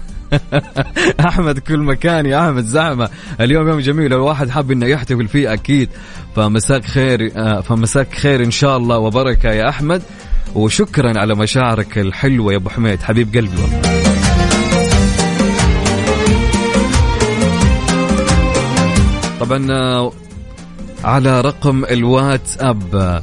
أحمد 1.28 1.58
كل 1.58 1.78
مكان 1.78 2.26
يا 2.26 2.48
أحمد 2.48 2.64
زحمة. 2.64 3.08
اليوم 3.40 3.68
يوم 3.68 3.80
جميل. 3.80 4.12
الواحد 4.12 4.50
حاب 4.50 4.70
إنه 4.70 4.86
يحتفل 4.86 5.28
فيه 5.28 5.52
أكيد. 5.52 5.88
فمساك 6.36 6.84
خير 6.84 7.32
آه، 7.36 7.60
فمساك 7.60 8.14
خير 8.14 8.44
إن 8.44 8.50
شاء 8.50 8.76
الله 8.76 8.98
وبركة 8.98 9.50
يا 9.50 9.68
أحمد. 9.68 10.02
وشكرا 10.54 11.18
على 11.18 11.34
مشاعرك 11.34 11.98
الحلوة 11.98 12.52
يا 12.52 12.56
أبو 12.56 12.68
حميد 12.68 13.02
حبيب 13.02 13.36
قلبي 13.36 13.62
والله. 13.62 13.82
طبعا 19.40 19.66
آه، 19.70 20.12
على 21.04 21.40
رقم 21.40 21.84
الواتس 21.84 22.58
اب 22.60 23.22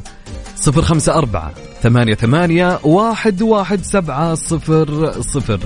صفر 0.56 0.82
خمسة 0.82 1.14
أربعة 1.14 1.52
ثمانية 1.82 2.14
ثمانية 2.14 2.78
واحد 2.84 3.42
واحد 3.42 3.82
سبعة 3.82 4.34
صفر 4.34 5.12
صفر. 5.20 5.60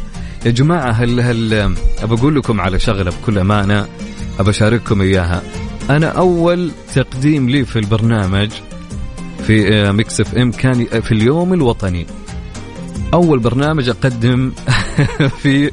يا 0.46 0.50
جماعة 0.50 0.90
هل 0.90 1.20
هل 1.20 1.54
أبى 2.02 2.14
أقول 2.14 2.36
لكم 2.36 2.60
على 2.60 2.78
شغلة 2.78 3.10
بكل 3.10 3.38
أمانة؟ 3.38 3.88
أبى 4.38 4.50
أشارككم 4.50 5.00
إياها. 5.00 5.42
أنا 5.90 6.06
أول 6.06 6.70
تقديم 6.94 7.48
لي 7.48 7.64
في 7.64 7.78
البرنامج 7.78 8.50
في 9.46 9.92
Mix 9.92 10.20
FM 10.20 10.50
كان 10.50 10.84
في 10.84 11.12
اليوم 11.12 11.54
الوطني. 11.54 12.06
أول 13.14 13.38
برنامج 13.38 13.88
أقدم 13.88 14.52
في 15.42 15.70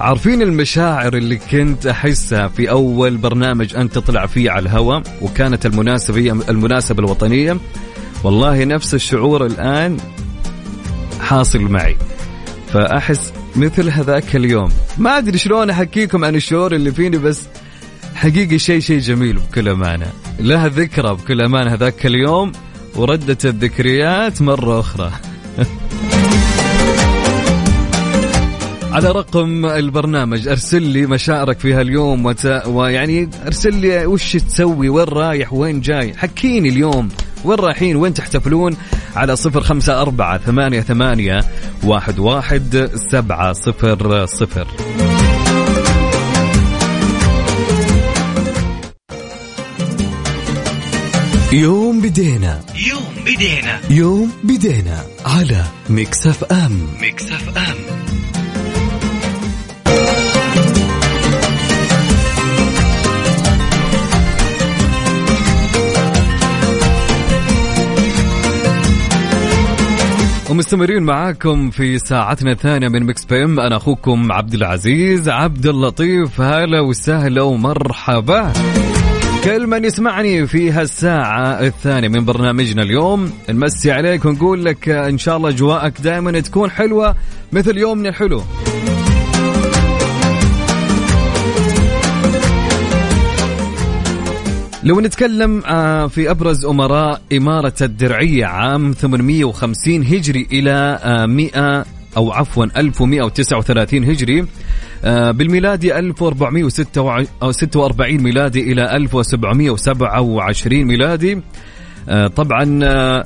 عارفين 0.00 0.42
المشاعر 0.42 1.16
اللي 1.16 1.36
كنت 1.36 1.86
أحسها 1.86 2.48
في 2.48 2.70
أول 2.70 3.16
برنامج 3.16 3.76
انت 3.76 3.94
تطلع 3.94 4.26
فيه 4.26 4.50
على 4.50 4.62
الهواء 4.62 5.02
وكانت 5.22 5.66
المناسبه 5.66 6.32
المناسبة 6.48 7.04
الوطنية. 7.04 7.56
والله 8.24 8.64
نفس 8.64 8.94
الشعور 8.94 9.46
الآن 9.46 9.96
حاصل 11.20 11.62
معي. 11.62 11.96
فأحس 12.72 13.32
مثل 13.56 13.90
هذاك 13.90 14.36
اليوم. 14.36 14.68
ما 14.98 15.18
أدري 15.18 15.38
شلون 15.38 15.70
أحكيكم 15.70 16.24
عن 16.24 16.34
الشعور 16.34 16.74
اللي 16.74 16.92
فيني 16.92 17.18
بس 17.18 17.48
حقيقي 18.14 18.58
شيء 18.58 18.80
شيء 18.80 18.98
جميل 18.98 19.38
بكل 19.38 19.68
أمانة. 19.68 20.06
لها 20.40 20.68
ذكرى 20.68 21.14
بكل 21.14 21.40
أمانة 21.40 21.74
هذاك 21.74 22.06
اليوم. 22.06 22.52
وردت 22.98 23.46
الذكريات 23.46 24.42
مرة 24.42 24.80
أخرى. 24.80 25.10
على 28.92 29.08
رقم 29.12 29.66
البرنامج 29.66 30.48
أرسل 30.48 30.82
لي 30.82 31.06
مشاعرك 31.06 31.58
في 31.58 31.74
هاليوم 31.74 32.26
وت... 32.26 32.46
ويعني 32.66 33.30
أرسل 33.46 33.74
لي 33.74 34.06
وش 34.06 34.32
تسوي 34.32 34.88
وين 34.88 35.04
رايح 35.04 35.52
وين 35.52 35.80
جاي؟ 35.80 36.14
حكيني 36.14 36.68
اليوم 36.68 37.08
وين 37.44 37.58
رايحين 37.58 37.96
وين 37.96 38.14
تحتفلون؟ 38.14 38.76
على 39.16 39.36
صفر 39.36 39.60
خمسة 39.60 40.02
أربعة 40.02 40.38
ثمانية 40.38 40.80
ثمانية 40.80 41.40
واحد 41.84 42.18
واحد 42.18 42.90
سبعة 43.10 43.52
صفر 43.52 44.26
صفر. 44.26 44.66
يوم 51.52 52.00
بدينا. 52.00 52.60
يوم 52.88 53.24
بدينا. 53.26 53.80
يوم 53.90 54.32
بدينا 54.44 55.04
على 55.26 55.64
Mix 55.90 56.26
FM. 56.26 56.88
Mix 57.00 57.32
FM. 57.32 57.76
ومستمرين 70.50 71.02
معاكم 71.02 71.70
في 71.70 71.98
ساعتنا 71.98 72.52
الثانية 72.52 72.88
من 72.88 73.06
Mix 73.06 73.24
PM. 73.24 73.60
أنا 73.60 73.76
أخوكم 73.76 74.32
عبد 74.32 74.54
العزيز 74.54 75.28
عبد 75.28 75.66
اللطيف. 75.66 76.40
هلا 76.40 76.80
وسهلا 76.80 77.42
ومرحبا. 77.42 78.52
كل 79.44 79.66
من 79.66 79.84
يسمعني 79.84 80.46
في 80.46 80.70
هالساعة 80.70 81.60
الثانية 81.60 82.08
من 82.08 82.24
برنامجنا 82.24 82.82
اليوم 82.82 83.32
نمسي 83.50 83.92
عليك 83.92 84.24
ونقول 84.24 84.64
لك 84.64 84.88
إن 84.88 85.18
شاء 85.18 85.36
الله 85.36 85.48
أجواءك 85.48 86.00
دائما 86.00 86.40
تكون 86.40 86.70
حلوة 86.70 87.16
مثل 87.52 87.78
يومنا 87.78 88.08
الحلو. 88.08 88.42
لو 94.84 95.00
نتكلم 95.00 95.62
آه، 95.66 96.06
في 96.06 96.30
أبرز 96.30 96.64
أمراء 96.64 97.20
إمارة 97.32 97.74
الدرعية 97.80 98.46
عام 98.46 98.92
850 98.92 100.02
هجري 100.02 100.48
إلى 100.52 100.98
100 101.28 101.50
آه، 101.54 101.84
أو 102.18 102.32
عفوا 102.32 102.64
1139 102.64 104.04
هجري. 104.04 104.46
آه، 105.04 105.30
بالميلادي 105.30 105.98
1446 105.98 108.22
ميلادي 108.22 108.72
إلى 108.72 108.96
1727 108.96 110.84
ميلادي. 110.84 111.42
آه، 112.08 112.26
طبعا 112.26 112.80
آه، 112.82 113.24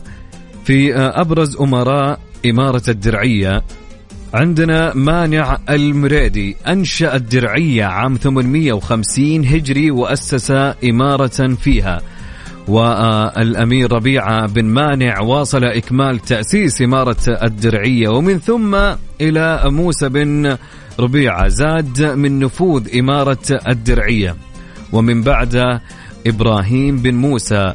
في 0.64 0.94
آه، 0.94 1.20
أبرز 1.20 1.56
أمراء 1.56 2.18
إمارة 2.46 2.82
الدرعية 2.88 3.62
عندنا 4.34 4.94
مانع 4.94 5.58
المريدي 5.70 6.56
أنشأ 6.68 7.16
الدرعية 7.16 7.84
عام 7.84 8.16
850 8.16 9.44
هجري 9.44 9.90
وأسس 9.90 10.50
إمارة 10.84 11.54
فيها. 11.54 12.00
والأمير 12.68 13.92
ربيعة 13.92 14.46
بن 14.46 14.64
مانع 14.64 15.20
واصل 15.20 15.64
إكمال 15.64 16.18
تأسيس 16.18 16.82
إمارة 16.82 17.16
الدرعية 17.42 18.08
ومن 18.08 18.38
ثم 18.38 18.76
إلى 19.20 19.62
موسى 19.64 20.08
بن 20.08 20.56
ربيعة 21.00 21.48
زاد 21.48 22.02
من 22.02 22.38
نفوذ 22.38 22.98
إمارة 22.98 23.60
الدرعية. 23.68 24.36
ومن 24.92 25.22
بعد 25.22 25.80
إبراهيم 26.26 26.96
بن 26.96 27.14
موسى 27.14 27.74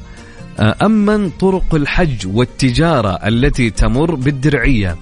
أمن 0.59 1.29
طرق 1.29 1.75
الحج 1.75 2.27
والتجارة 2.27 3.09
التي 3.27 3.69
تمر 3.69 4.15
بالدرعية. 4.15 4.95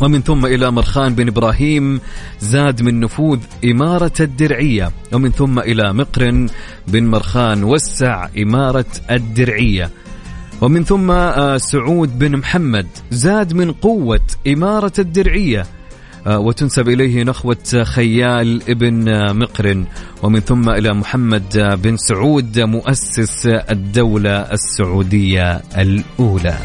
ومن 0.00 0.22
ثم 0.22 0.46
إلى 0.46 0.70
مرخان 0.70 1.14
بن 1.14 1.28
إبراهيم 1.28 2.00
زاد 2.40 2.82
من 2.82 3.00
نفوذ 3.00 3.38
إمارة 3.64 4.12
الدرعية. 4.20 4.90
ومن 5.12 5.30
ثم 5.30 5.58
إلى 5.58 5.92
مقرن 5.92 6.48
بن 6.88 7.06
مرخان 7.06 7.64
وسع 7.64 8.28
إمارة 8.38 8.86
الدرعية. 9.10 9.90
ومن 10.60 10.84
ثم 10.84 11.10
آه، 11.10 11.56
سعود 11.56 12.18
بن 12.18 12.36
محمد 12.36 12.86
زاد 13.10 13.54
من 13.54 13.72
قوة 13.72 14.26
إمارة 14.46 14.92
الدرعية. 14.98 15.66
آه، 16.26 16.38
وتنسب 16.38 16.88
إليه 16.88 17.22
نخوة 17.22 17.84
خيال 17.84 18.62
ابن 18.68 19.36
مقرن 19.36 19.84
ومن 20.22 20.40
ثم 20.40 20.70
إلى 20.70 20.94
محمد 20.94 21.78
بن 21.82 21.96
سعود 21.96 22.58
مؤسس 22.58 23.46
الدولة 23.46 24.30
السعودية 24.30 25.62
الأولى. 25.78 26.58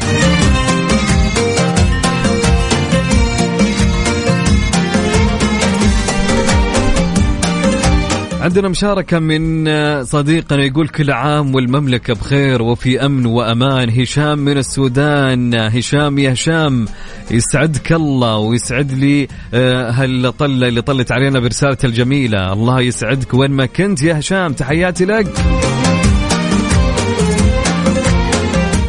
عندنا 8.40 8.68
مشاركة 8.68 9.18
من 9.18 9.64
صديقنا 10.04 10.64
يقول 10.64 10.88
كل 10.88 11.10
عام 11.10 11.54
والمملكة 11.54 12.14
بخير 12.14 12.62
وفي 12.62 13.06
أمن 13.06 13.26
وأمان. 13.26 14.00
هشام 14.00 14.38
من 14.38 14.58
السودان. 14.58 15.54
هشام 15.54 16.18
يا 16.18 16.32
هشام 16.32 16.86
يسعدك 17.30 17.92
الله 17.92 18.36
ويسعد 18.36 18.92
لي 18.92 19.28
آه، 19.54 19.90
هالطلة 19.90 20.68
اللي 20.68 20.82
طلت 20.82 21.12
علينا 21.12 21.40
برسالته 21.40 21.86
الجميلة. 21.86 22.52
الله 22.52 22.80
يسعدك. 22.80 23.34
وين 23.34 23.50
ما 23.50 23.66
كنت 23.66 24.02
يا 24.02 24.18
هشام 24.18 24.52
تحياتي 24.52 25.04
لك. 25.04 25.26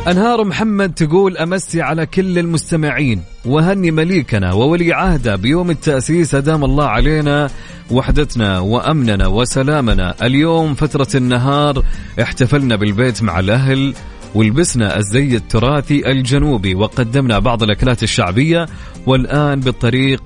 أنهار 0.08 0.44
محمد 0.44 0.94
تقول 0.94 1.38
أمسي 1.38 1.82
على 1.82 2.06
كل 2.06 2.40
المستمعين 2.40 3.24
وهني 3.46 3.92
مليكنا 3.92 4.54
وولي 4.54 4.94
عهده 4.94 5.36
بيوم 5.36 5.70
التأسيس 5.70 6.36
أدام 6.36 6.64
الله 6.64 6.86
علينا 6.86 7.50
وحدتنا 7.92 8.60
وأمننا 8.60 9.28
وسلامنا. 9.28 10.16
اليوم 10.22 10.74
فترة 10.74 11.08
النهار 11.16 11.84
احتفلنا 12.22 12.76
بالبيت 12.76 13.24
مع 13.24 13.40
الأهل 13.40 13.94
ولبسنا 14.36 14.98
الزي 14.98 15.36
التراثي 15.36 16.12
الجنوبي 16.12 16.76
وقدمنا 16.76 17.40
بعض 17.40 17.64
الأكلات 17.64 18.04
الشعبية 18.04 18.66
والآن 19.06 19.60
بالطريق 19.60 20.24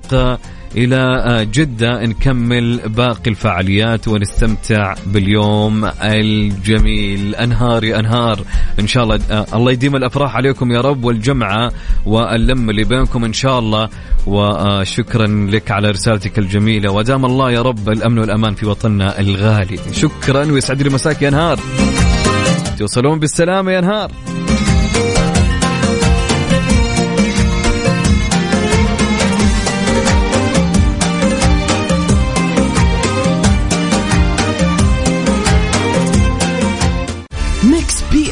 إلى 0.77 1.47
جدة 1.53 2.05
نكمل 2.05 2.81
باقي 2.89 3.29
الفعاليات 3.31 4.07
ونستمتع 4.07 4.93
باليوم 5.05 5.85
الجميل. 6.01 7.35
أنهار 7.35 7.83
يا 7.83 7.99
أنهار. 7.99 8.39
إن 8.79 8.87
شاء 8.87 9.03
الله 9.03 9.45
الله 9.53 9.71
يديم 9.71 9.95
الأفراح 9.95 10.35
عليكم 10.35 10.71
يا 10.71 10.81
رب 10.81 11.03
والجمعة 11.03 11.71
واللم 12.05 12.69
اللي 12.69 12.83
بينكم 12.83 13.25
إن 13.25 13.33
شاء 13.33 13.59
الله. 13.59 13.89
وشكرا 14.27 15.27
لك 15.27 15.71
على 15.71 15.89
رسالتك 15.89 16.39
الجميلة. 16.39 16.91
ودام 16.91 17.25
الله 17.25 17.51
يا 17.51 17.61
رب 17.61 17.89
الأمن 17.89 18.19
والأمان 18.19 18.55
في 18.55 18.65
وطننا 18.65 19.19
الغالي. 19.19 19.79
شكرا 19.91 20.51
ويسعد 20.51 20.81
لي 20.81 20.89
مساك 20.89 21.21
يا 21.21 21.29
أنهار. 21.29 21.59
توصلون 22.79 23.19
بالسلامة 23.19 23.71
يا 23.71 23.79
أنهار. 23.79 24.11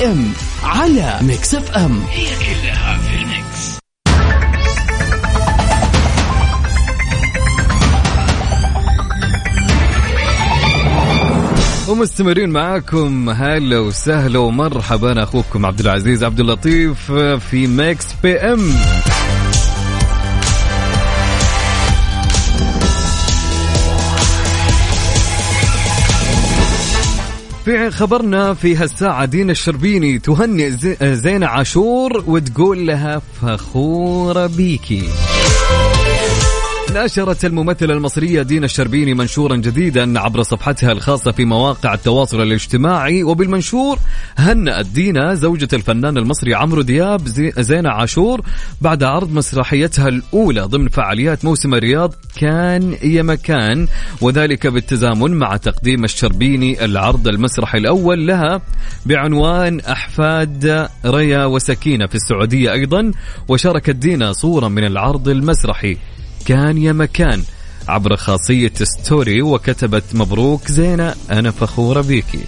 PM 0.04 0.34
على 0.64 1.20
Mix 1.22 1.56
FM. 1.56 2.02
هي 2.12 2.26
كلها 2.26 2.98
في 2.98 3.16
ال 3.16 3.28
Mix. 3.28 3.80
ومستمرين 11.90 12.50
معاكم 12.50 13.30
هلا 13.30 13.80
وسهلا 13.80 14.40
ومرحبا. 14.40 15.24
أخوكم 15.24 15.66
عبد 15.66 15.80
العزيز 15.80 16.24
عبد 16.24 16.40
اللطيف 16.40 17.12
في 17.52 17.68
Mix 17.68 18.06
PM. 18.24 18.72
في 27.66 27.92
خبرنا 27.92 28.54
في 28.54 28.76
هالساعة 28.76 29.26
دينا 29.26 29.52
الشربيني 29.52 30.20
تهنئ 30.20 30.70
زي- 30.70 30.98
زينة 31.16 31.46
عاشور 31.48 32.24
وتقول 32.28 32.88
لها 32.88 33.22
فخورة 33.42 34.48
بيكي. 34.48 35.10
نشرت 36.98 37.46
الممثلة 37.46 37.94
المصرية 37.94 38.42
دينا 38.42 38.66
الشربيني 38.66 39.14
منشورا 39.14 39.56
جديدا 39.56 40.20
عبر 40.20 40.44
صفحتها 40.44 40.92
الخاصة 40.92 41.32
في 41.32 41.46
مواقع 41.46 41.94
التواصل 41.94 42.42
الاجتماعي 42.42 43.24
وبالمنشور 43.24 44.00
هنأت 44.38 44.86
دينا 44.86 45.36
زوجة 45.36 45.68
الفنان 45.74 46.18
المصري 46.18 46.54
عمرو 46.56 46.82
دياب 46.82 47.28
زي- 47.28 47.52
زينة 47.58 47.90
عاشور 47.90 48.42
بعد 48.82 49.04
عرض 49.04 49.34
مسرحيتها 49.34 50.08
الأولى 50.08 50.62
ضمن 50.62 50.90
فعاليات 50.90 51.46
موسم 51.46 51.74
الرياض 51.74 52.14
كان 52.36 52.98
يا 53.04 53.22
مكان 53.24 53.88
وذلك 54.22 54.68
بالتزامن 54.68 55.32
مع 55.34 55.58
تقديم 55.58 56.04
الشربيني 56.04 56.86
العرض 56.86 57.28
المسرحي 57.28 57.78
الأول 57.78 58.28
لها 58.28 58.62
بعنوان 59.06 59.80
أحفاد 59.80 60.88
ريا 61.06 61.46
وسكينة 61.46 62.06
في 62.08 62.16
السعودية 62.16 62.72
أيضا 62.72 63.12
وشاركت 63.48 63.96
دينا 63.96 64.34
صورة 64.34 64.68
من 64.68 64.84
العرض 64.86 65.30
المسرحي. 65.30 65.98
كان 66.46 66.78
يا 66.78 66.94
مكان. 66.94 67.44
عبر 67.88 68.16
خاصية 68.16 68.74
ستوري 68.84 69.42
وكتبت 69.42 70.04
مبروك 70.14 70.68
زينة 70.68 71.16
أنا 71.32 71.52
فخورة 71.52 72.02
بيكي 72.02 72.44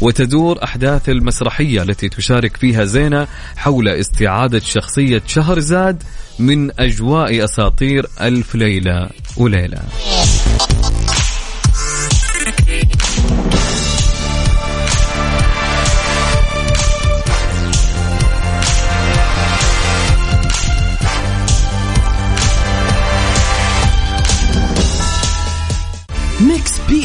وتدور 0.00 0.64
أحداث 0.64 1.08
المسرحية 1.08 1.82
التي 1.82 2.08
تشارك 2.08 2.56
فيها 2.56 2.84
زينة 2.84 3.26
حول 3.56 3.88
استعادة 3.88 4.58
شخصية 4.58 5.22
شهرزاد 5.26 6.02
من 6.38 6.80
أجواء 6.80 7.44
أساطير 7.44 8.06
ألف 8.20 8.54
ليلة 8.54 9.10
وليلة. 9.36 9.82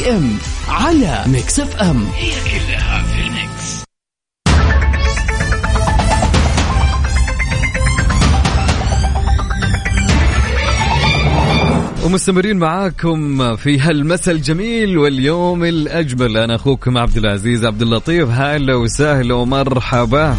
M 0.08 0.38
على 0.68 1.24
Mix 1.26 1.60
FM. 1.60 2.06
هي 2.16 2.30
كلها 2.30 3.02
في 3.02 3.26
ال 3.26 3.40
Mix 3.40 3.84
ومستمرين 12.04 12.56
معاكم 12.56 13.56
في 13.56 13.80
هالمساء 13.80 14.34
الجميل 14.34 14.98
واليوم 14.98 15.64
الأجمل. 15.64 16.36
أنا 16.36 16.54
أخوكم 16.54 16.98
عبد 16.98 17.16
العزيز 17.16 17.64
عبد 17.64 17.82
اللطيف. 17.82 18.28
هلا 18.30 18.74
وسهلا 18.74 19.34
ومرحبا. 19.34 20.36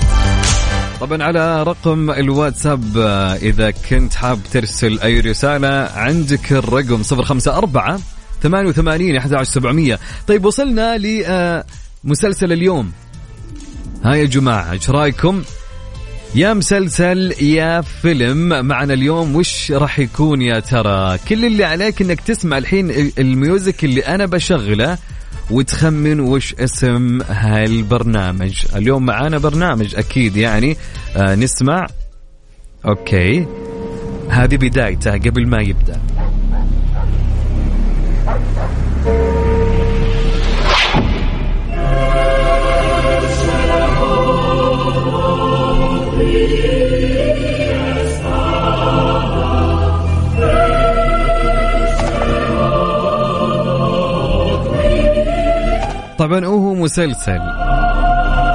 طبعا 1.01 1.23
على 1.23 1.63
رقم 1.63 2.11
الواتساب 2.11 2.97
إذا 3.41 3.71
كنت 3.71 4.13
حاب 4.13 4.39
ترسل 4.51 4.99
أي 4.99 5.19
رسالة 5.19 5.89
عندك 5.95 6.51
الرقم 6.51 7.01
054 7.03 8.14
88 8.49 9.15
11700 9.15 9.99
طيب 10.27 10.45
وصلنا 10.45 10.97
لمسلسل 12.03 12.51
اليوم. 12.51 12.91
ها 14.03 14.15
يا 14.15 14.25
جماعة 14.25 14.71
إيش 14.71 14.89
رأيكم؟ 14.89 15.43
يا 16.35 16.53
مسلسل 16.53 17.33
يا 17.41 17.81
فيلم 17.81 18.65
معنا 18.65 18.93
اليوم. 18.93 19.35
وش 19.35 19.71
راح 19.71 19.99
يكون 19.99 20.41
يا 20.41 20.59
ترى؟ 20.59 21.17
كل 21.29 21.45
اللي 21.45 21.63
عليك 21.63 22.01
إنك 22.01 22.21
تسمع 22.21 22.57
الحين 22.57 23.11
الميوزك 23.17 23.83
اللي 23.83 24.01
أنا 24.01 24.25
بشغله 24.25 24.97
وتخمن 25.51 26.19
وش 26.19 26.53
اسم 26.53 27.21
هالبرنامج. 27.21 28.65
اليوم 28.75 29.05
معانا 29.05 29.37
برنامج 29.37 29.95
أكيد 29.95 30.37
يعني 30.37 30.77
آه 31.15 31.35
نسمع. 31.35 31.87
أوكي. 32.85 33.45
هذه 34.29 34.57
بدايته 34.57 35.11
قبل 35.11 35.47
ما 35.47 35.61
يبدأ. 35.61 36.01
طبعا 56.17 56.45
هو 56.45 56.73
مسلسل. 56.73 57.39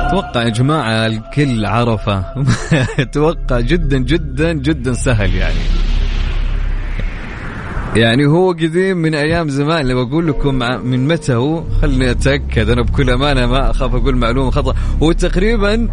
أتوقع 0.07 0.43
يا 0.43 0.49
جماعة 0.49 1.07
الكل 1.07 1.67
عرفه. 1.67 2.25
أتوقع 3.01 3.61
جدا 3.61 3.99
جدا 3.99 4.53
جدا 4.53 4.93
سهل 4.93 5.35
يعني. 5.35 5.59
يعني 7.97 8.27
هو 8.27 8.53
قديم 8.53 8.97
من 8.97 9.15
أيام 9.15 9.49
زمان. 9.49 9.89
لو 9.89 10.03
أقول 10.03 10.27
لكم 10.29 10.55
من 10.85 11.09
متى 11.09 11.35
هو 11.35 11.65
خلني 11.83 12.11
أتأكد. 12.11 12.71
أنا 12.71 12.83
بكل 12.83 13.11
أمانة 13.11 13.47
ما 13.47 13.71
أخاف 13.71 13.95
أقول 13.95 14.17
معلومة 14.17 14.51
خطأ. 14.51 14.75
هو 15.03 15.13
تقريبا 15.13 15.89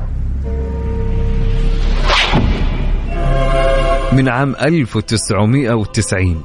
من 4.13 4.29
عام 4.29 4.55
1990 4.61 6.41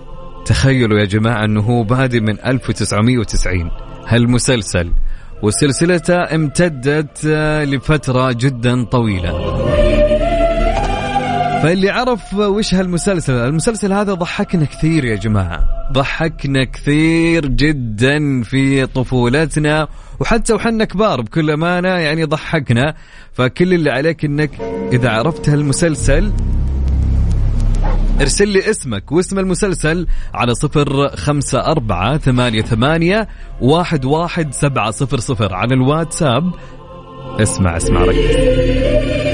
تخيلوا 0.47 0.99
يا 0.99 1.05
جماعة 1.05 1.45
إنه 1.45 1.61
هو 1.61 1.83
بادئ 1.83 2.21
من 2.21 2.41
1990 2.47 3.71
هالمسلسل. 4.07 4.93
وسلسلته 5.43 6.35
امتدت 6.35 7.27
آه، 7.27 7.65
لفترة 7.65 8.33
جدا 8.33 8.85
طويلة. 8.85 9.33
فاللي 11.63 11.91
عرف 11.91 12.35
وش 12.35 12.75
هالمسلسل 12.75 13.33
المسلسل 13.33 13.93
هذا 13.93 14.15
ضحكنا 14.15 14.65
كثير 14.65 15.05
يا 15.05 15.17
جماعة. 15.17 15.65
ضحكنا 15.93 16.65
كثير 16.65 17.47
جدا 17.47 18.43
في 18.43 18.87
طفولتنا 18.87 19.89
وحتى 20.21 20.53
وحنا 20.53 20.85
كبار 20.85 21.21
بكل 21.21 21.51
أمانة 21.51 21.89
يعني 21.89 22.25
ضحكنا. 22.25 22.95
فكل 23.33 23.75
اللي 23.75 23.91
عليك 23.91 24.25
إنك 24.25 24.51
إذا 24.93 25.11
عرفت 25.11 25.49
هالمسلسل 25.49 26.33
ارسل 28.21 28.49
لي 28.49 28.71
اسمك 28.71 29.13
واسم 29.13 29.39
المسلسل 29.39 30.07
على 30.35 30.55
صفر 30.55 31.17
خمسة 31.17 31.59
أربعة 31.59 32.19
ثمانية 32.19 32.63
ثمانية 32.63 33.29
واحد 33.61 34.05
واحد 34.05 34.55
سبعة 34.55 34.91
صفر 34.91 35.21
صفر. 35.21 35.55
على 35.55 35.75
الواتساب 35.75 36.53
اسمع 37.41 37.77
اسمع 37.77 38.05
ركز. 38.05 39.32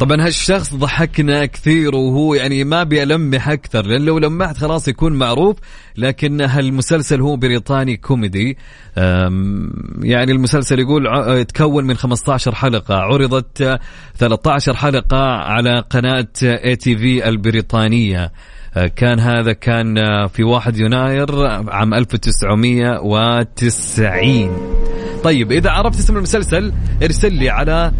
طبعا 0.00 0.26
هالشخص 0.26 0.74
ضحكنا 0.74 1.46
كثير 1.46 1.94
وهو 1.94 2.34
يعني 2.34 2.64
ما 2.64 2.82
أبي 2.82 3.10
ألمح 3.10 3.48
أكثر 3.48 3.86
لأن 3.86 4.04
لو 4.04 4.18
لمحت 4.18 4.56
خلاص 4.56 4.88
يكون 4.88 5.12
معروف 5.12 5.56
لكن 5.96 6.40
هالمسلسل 6.40 7.20
هو 7.20 7.36
بريطاني 7.36 7.96
كوميدي. 7.96 8.58
يعني 10.02 10.32
المسلسل 10.32 10.78
يقول 10.78 11.04
تكون 11.44 11.84
من 11.84 11.96
15 11.96 12.54
حلقة 12.54 12.94
عرضت 12.94 13.80
13 14.18 14.76
حلقة 14.76 15.36
على 15.36 15.84
قناة 15.90 16.28
ITV 16.42 17.28
البريطانية. 17.28 18.32
أه، 18.76 18.86
كان 18.86 19.20
هذا 19.20 19.52
كان 19.52 19.94
في 20.26 20.44
1 20.44 20.78
يناير 20.78 21.46
عام 21.46 21.94
1990 21.94 24.50
طيب 25.24 25.52
إذا 25.52 25.70
عرفت 25.70 25.98
اسم 25.98 26.16
المسلسل 26.16 26.72
ارسل 27.02 27.32
لي 27.32 27.50
على 27.50 27.92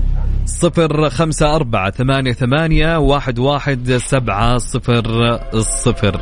صفر 0.51 1.11
خمسة 1.11 1.57
أربعة 1.57 1.91
ثمانية 1.91 2.33
ثمانية 2.33 2.99
واحد 2.99 3.39
واحد 3.39 3.93
سبعة 3.93 4.59
صفر 4.59 5.41
الصفر 5.55 6.21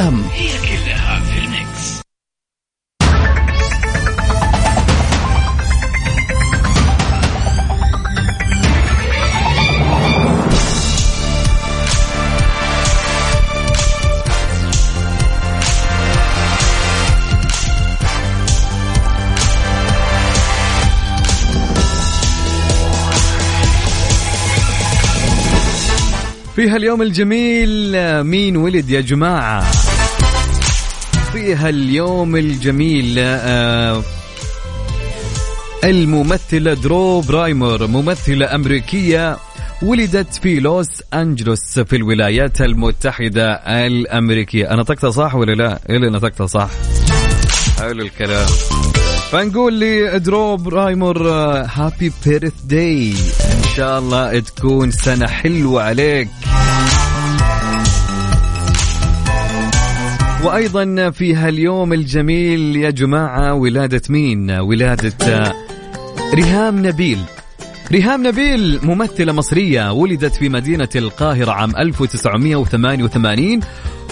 ميكس 0.00 0.31
هاليوم 26.72 27.02
الجميل 27.02 27.96
مين 28.24 28.56
ولد 28.56 28.90
يا 28.90 29.00
جماعة 29.00 29.72
في 31.32 31.54
هاليوم 31.54 32.36
الجميل 32.36 33.14
آه، 33.18 34.02
الممثلة 35.84 36.74
درو 36.74 37.20
باريمور 37.20 37.86
ممثلة 37.86 38.54
أمريكية 38.54 39.36
ولدت 39.82 40.34
في 40.34 40.60
لوس 40.60 40.88
أنجلوس 41.14 41.78
في 41.80 41.96
الولايات 41.96 42.60
المتحدة 42.60 43.52
الأمريكية 43.86 44.70
أنا 44.70 44.80
نطقتها 44.80 45.10
صح 45.10 45.34
ولا 45.34 45.52
لا؟ 45.52 45.78
إيه 45.90 45.96
اللي 45.96 46.10
نطقتها 46.10 46.46
صح؟ 46.46 46.70
حلو 47.78 48.02
الكلام 48.02 48.46
فنقول 49.32 49.74
لي 49.74 50.18
درو 50.18 50.56
باريمور 50.56 51.28
happy 51.68 52.12
birthday 52.26 53.14
شاء 53.76 53.98
الله 53.98 54.38
تكون 54.38 54.90
سنة 54.90 55.26
حلوة 55.26 55.82
عليك. 55.82 56.28
وأيضا 60.44 61.10
في 61.10 61.34
هاليوم 61.34 61.92
الجميل 61.92 62.76
يا 62.76 62.90
جماعة 62.90 63.54
ولادة 63.54 64.02
مين؟ 64.08 64.50
ولادة 64.50 65.54
ريهام 66.34 66.86
نبيل. 66.86 67.18
ريهام 67.92 68.26
نبيل 68.26 68.80
ممثلة 68.82 69.32
مصرية 69.32 69.92
ولدت 69.92 70.34
في 70.34 70.48
مدينة 70.48 70.88
القاهرة 70.96 71.52
عام 71.52 71.76
1988 71.76 73.60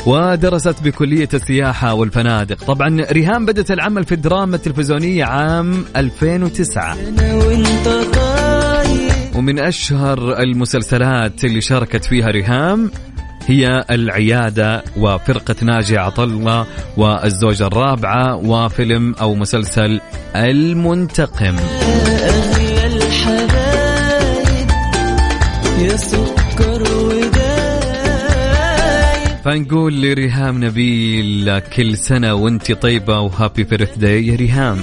ودرست 0.06 0.82
بكلية 0.82 1.28
السياحة 1.34 1.94
والفنادق. 1.94 2.64
طبعا 2.64 2.96
ريهام 3.12 3.46
بدأت 3.46 3.70
العمل 3.70 4.04
في 4.04 4.12
الدراما 4.12 4.56
التلفزيونية 4.56 5.24
عام 5.24 5.84
2009 5.96 6.96
ومن 9.50 9.58
أشهر 9.58 10.42
المسلسلات 10.42 11.44
اللي 11.44 11.60
شاركت 11.60 12.04
فيها 12.04 12.30
ريهام 12.30 12.90
هي 13.46 13.84
العيادة 13.90 14.84
وفرقة 14.96 15.54
ناجي 15.62 15.98
عطلة 15.98 16.66
والزوجة 16.96 17.66
الرابعة 17.66 18.36
وفيلم 18.36 19.14
أو 19.20 19.34
مسلسل 19.34 20.00
المنتقم. 20.36 21.56
فنقول 29.44 30.02
لريهام 30.02 30.64
نبيل 30.64 31.58
كل 31.58 31.96
سنة 31.96 32.34
وأنت 32.34 32.72
طيبة 32.72 33.20
وهابي 33.20 33.64
بيرث 33.64 33.98
داي 33.98 34.26
يا 34.26 34.36
ريهام. 34.36 34.78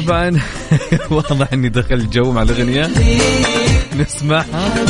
طبعا 0.00 0.40
واضح 1.10 1.52
إني 1.52 1.68
دخلت 1.68 2.12
جو 2.12 2.32
مع 2.32 2.42
الأغنية. 2.42 2.90
نسمعها. 4.00 4.84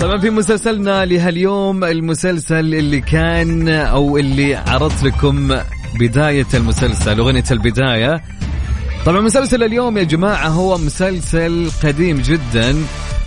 طبعا 0.00 0.18
في 0.18 0.30
مسلسلنا 0.30 1.04
لهاليوم 1.04 1.84
المسلسل 1.84 2.74
اللي 2.74 3.00
كان 3.00 3.68
أو 3.68 4.18
اللي 4.18 4.54
عرضت 4.54 5.02
لكم 5.02 5.56
بداية 5.94 6.46
المسلسل 6.54 7.18
أغنية 7.18 7.44
البداية. 7.50 8.22
طبعا 9.06 9.20
مسلسل 9.20 9.62
اليوم 9.62 9.98
يا 9.98 10.02
جماعة 10.02 10.48
هو 10.48 10.78
مسلسل 10.78 11.70
قديم 11.84 12.16
جدا. 12.18 12.76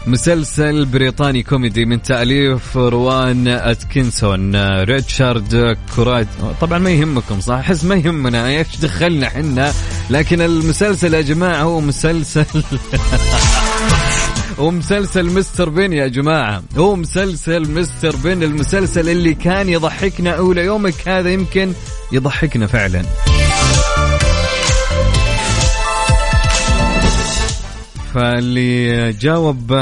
مسلسل 0.07 0.85
بريطاني 0.85 1.43
كوميدي 1.43 1.85
من 1.85 2.01
تأليف 2.01 2.77
روان 2.77 3.47
أتكنسون 3.47 4.55
ريتشارد 4.83 5.77
كورايت 5.95 6.27
طبعا 6.61 6.79
ما 6.79 6.89
يهمكم 6.89 7.39
صح؟ 7.39 7.53
أحس 7.53 7.85
ما 7.85 7.95
يهمنا 7.95 8.47
إيش 8.47 8.77
دخلنا 8.81 9.29
حنا 9.29 9.71
لكن 10.09 10.41
المسلسل 10.41 11.13
يا 11.13 11.21
جماعة 11.21 11.61
هو 11.61 11.81
مسلسل 11.81 12.45
ومسلسل 14.59 15.25
مستر 15.25 15.69
بن 15.69 15.93
يا 15.93 16.07
جماعة. 16.07 16.63
هو 16.77 16.95
مسلسل 16.95 17.71
مستر 17.71 18.15
بن 18.15 18.43
المسلسل 18.43 19.09
اللي 19.09 19.33
كان 19.33 19.69
يضحكنا 19.69 20.31
أولى 20.31 20.65
يومك 20.65 21.07
هذا 21.07 21.29
يمكن 21.29 21.73
يضحكنا 22.11 22.67
فعلا. 22.67 23.03
فاللي 28.13 29.11
جاوب 29.13 29.73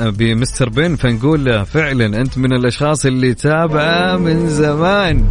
بمستر 0.00 0.68
بن 0.68 0.96
فنقول 0.96 1.66
فعلا 1.66 2.06
أنت 2.06 2.38
من 2.38 2.52
الأشخاص 2.52 3.06
اللي 3.06 3.34
تابعة 3.34 4.16
من 4.16 4.48
زمان. 4.48 5.24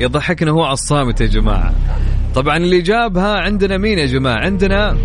يضحكنا 0.00 0.50
هو 0.50 0.62
على 0.62 0.72
الصامت 0.72 1.20
يا 1.20 1.26
جماعة. 1.26 1.74
طبعا 2.34 2.56
اللي 2.56 2.80
جابها 2.80 3.36
عندنا 3.40 3.78
مين 3.78 3.98
يا 3.98 4.06
جماعة؟ 4.06 4.44
عندنا 4.44 4.96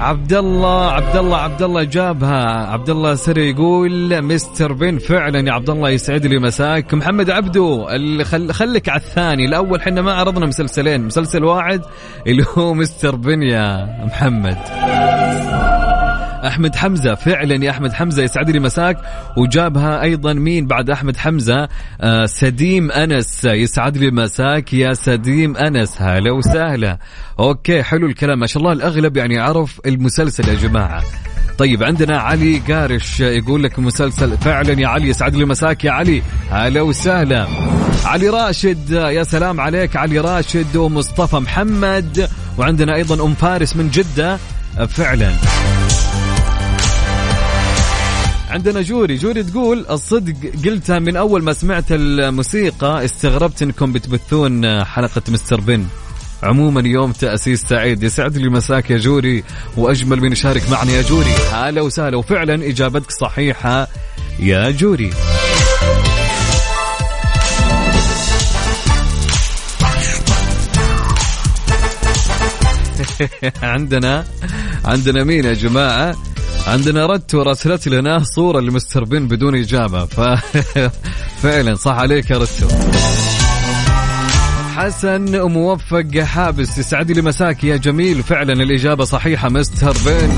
عبد 0.00 0.32
الله 0.32 0.90
عبد 0.90 1.16
الله 1.16 1.36
عبد 1.36 1.62
الله 1.62 1.84
جابها. 1.84 2.66
عبد 2.66 2.90
الله 2.90 3.14
سري 3.14 3.50
يقول 3.50 4.22
مستر 4.22 4.72
بن 4.72 4.98
فعلا 4.98 5.48
يا 5.48 5.52
عبد 5.52 5.70
الله 5.70 5.90
يسعد 5.90 6.26
لي 6.26 6.38
مساك. 6.38 6.94
محمد 6.94 7.30
عبدو 7.30 7.86
خل 8.24 8.52
خليك 8.52 8.88
على 8.88 9.00
الثاني. 9.00 9.44
الأول 9.44 9.82
حنا 9.82 10.02
ما 10.02 10.12
عرضنا 10.12 10.46
مسلسلين 10.46 11.04
مسلسل 11.04 11.44
واحد 11.44 11.80
اللي 12.26 12.44
هو 12.58 12.74
مستر 12.74 13.16
بن 13.16 13.42
يا 13.42 13.98
محمد. 14.04 14.58
أحمد 16.46 16.76
حمزة. 16.76 17.14
فعلا 17.14 17.64
يا 17.64 17.70
أحمد 17.70 17.92
حمزة 17.92 18.22
يسعد 18.22 18.50
لي 18.50 18.60
مساك. 18.60 18.96
وجابها 19.36 20.02
أيضا 20.02 20.32
مين 20.32 20.66
بعد 20.66 20.90
أحمد 20.90 21.16
حمزة؟ 21.16 21.68
آه 22.00 22.26
سديم 22.26 22.90
أنس. 22.90 23.44
يسعد 23.44 23.96
لي 23.96 24.10
مساك 24.10 24.74
يا 24.74 24.92
سديم 24.92 25.56
أنس. 25.56 26.02
هلا 26.02 26.32
وسهلا. 26.32 26.98
okay 27.38 27.82
حلو 27.82 28.06
الكلام. 28.06 28.38
ما 28.38 28.46
شاء 28.46 28.62
الله 28.62 28.72
الأغلب 28.72 29.16
يعني 29.16 29.38
عرف 29.38 29.80
المسلسل 29.86 30.48
يا 30.48 30.54
جماعة. 30.54 31.02
طيب 31.58 31.82
عندنا 31.82 32.18
علي 32.18 32.58
قارش 32.58 33.20
يقول 33.20 33.62
لك 33.62 33.78
مسلسل. 33.78 34.38
فعلا 34.38 34.80
يا 34.80 34.88
علي 34.88 35.08
يسعد 35.08 35.34
لي 35.34 35.44
مساك 35.44 35.84
يا 35.84 35.90
علي. 35.90 36.22
هلا 36.50 36.80
وسهلا. 36.80 37.46
علي 38.04 38.28
راشد 38.28 38.90
يا 38.90 39.22
سلام 39.22 39.60
عليك. 39.60 39.96
علي 39.96 40.18
راشد 40.18 40.76
ومصطفى 40.76 41.36
محمد. 41.36 42.28
وعندنا 42.58 42.94
أيضا 42.94 43.24
أم 43.24 43.34
فارس 43.34 43.76
من 43.76 43.90
جدة. 43.90 44.38
فعلا. 44.88 45.32
عندنا 48.50 48.82
جوري. 48.82 49.16
جوري 49.16 49.42
تقول 49.42 49.86
الصدق 49.90 50.34
قلتها 50.64 50.98
من 50.98 51.16
أول 51.16 51.42
ما 51.42 51.52
سمعت 51.52 51.84
الموسيقى 51.90 53.04
استغربت 53.04 53.62
إنكم 53.62 53.92
بتبثون 53.92 54.84
حلقة 54.84 55.22
مستر 55.28 55.60
بن. 55.60 55.86
عموما 56.42 56.88
يوم 56.88 57.12
تأسيس 57.12 57.62
سعيد. 57.62 58.02
يسعد 58.02 58.36
لي 58.36 58.48
مساك 58.48 58.90
يا 58.90 58.98
جوري 58.98 59.44
وأجمل 59.76 60.20
من 60.20 60.32
يشارك 60.32 60.70
معنا 60.70 60.92
يا 60.92 61.02
جوري. 61.02 61.34
هلا 61.52 61.82
وسهلا 61.82 62.16
وفعلا 62.16 62.54
إجابتك 62.54 63.10
صحيحة 63.10 63.88
يا 64.38 64.70
جوري. 64.70 65.10
عندنا 73.62 74.24
عندنا 74.84 75.24
مين 75.24 75.44
يا 75.44 75.54
جماعة؟ 75.54 76.29
عندنا 76.66 77.06
رت 77.06 77.34
وراسلت 77.34 77.88
لنا 77.88 78.18
صورة 78.22 78.60
لمستر 78.60 79.04
بن 79.04 79.28
بدون 79.28 79.54
إجابة. 79.54 80.04
ف... 80.04 80.20
فعلا 81.42 81.74
صح 81.74 81.92
عليك 81.92 82.30
يا 82.30 82.38
رتو 82.38 82.68
حسن 84.76 85.40
وموفق 85.40 86.18
حابس 86.18 86.78
يسعد 86.78 87.12
لي 87.12 87.22
مساك 87.22 87.64
يا 87.64 87.76
جميل. 87.76 88.22
فعلا 88.22 88.52
الإجابة 88.52 89.04
صحيحة 89.04 89.48
مستر 89.48 89.96
بن. 90.06 90.30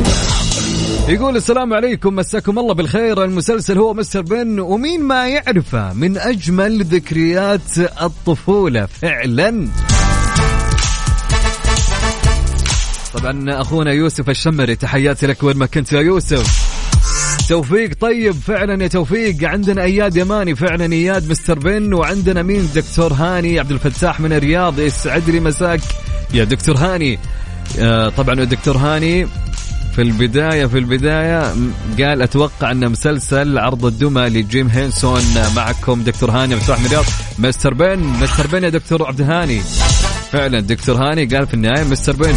يقول 1.08 1.36
السلام 1.36 1.74
عليكم 1.74 2.16
مساكم 2.16 2.58
الله 2.58 2.74
بالخير. 2.74 3.24
المسلسل 3.24 3.78
هو 3.78 3.94
مستر 3.94 4.22
بن 4.22 4.60
ومين 4.60 5.02
ما 5.02 5.28
يعرفه 5.28 5.92
من 5.92 6.18
أجمل 6.18 6.84
ذكريات 6.84 7.78
الطفولة. 8.02 8.86
فعلا. 8.86 9.68
طبعا 13.14 13.60
أخونا 13.60 13.92
يوسف 13.92 14.30
الشمري 14.30 14.76
تحياتي 14.76 15.26
لك 15.26 15.42
وين 15.42 15.56
ما 15.56 15.66
كنت 15.66 15.92
يا 15.92 16.00
يوسف. 16.00 16.72
توفيق 17.48 17.90
طيب 18.00 18.34
فعلا 18.34 18.82
يا 18.82 18.88
توفيق. 18.88 19.44
عندنا 19.44 19.82
أياد 19.82 20.16
يماني 20.16 20.54
فعلا 20.54 20.92
إياد 20.92 21.30
Mr. 21.30 21.58
Bean 21.58 21.94
وعندنا 21.94 22.42
مين؟ 22.42 22.68
دكتور 22.74 23.12
هاني 23.12 23.60
عبد 23.60 23.72
الفتاح 23.72 24.20
من 24.20 24.32
الرياض. 24.32 24.78
يسعد 24.78 25.30
لي 25.30 25.40
مساك؟ 25.40 25.80
يا 26.34 26.44
دكتور 26.44 26.76
هاني. 26.76 27.18
آه 27.78 28.08
طبعا 28.08 28.34
الدكتور 28.34 28.76
هاني 28.76 29.26
في 29.94 30.02
البداية 30.02 30.66
في 30.66 30.78
البداية 30.78 31.54
قال 31.98 32.22
أتوقع 32.22 32.70
أن 32.70 32.90
مسلسل 32.90 33.58
عرض 33.58 33.86
الدمى 33.86 34.22
لجيم 34.22 34.68
هينسون 34.68 35.22
معكم 35.56 36.02
دكتور 36.02 36.30
هاني 36.30 36.56
مفتاح 36.56 36.80
من 36.80 36.86
الرياض. 36.86 37.04
Mr. 37.38 37.74
Bean 37.74 37.98
Mr. 37.98 38.46
Bean 38.46 38.64
يا 38.64 38.68
دكتور 38.68 39.06
عبد 39.06 39.20
الهاني. 39.20 39.60
فعلا 40.32 40.60
دكتور 40.60 40.96
هاني 40.96 41.24
قال 41.24 41.46
في 41.46 41.54
النهاية 41.54 41.84
مستر 41.84 42.16
بن. 42.16 42.34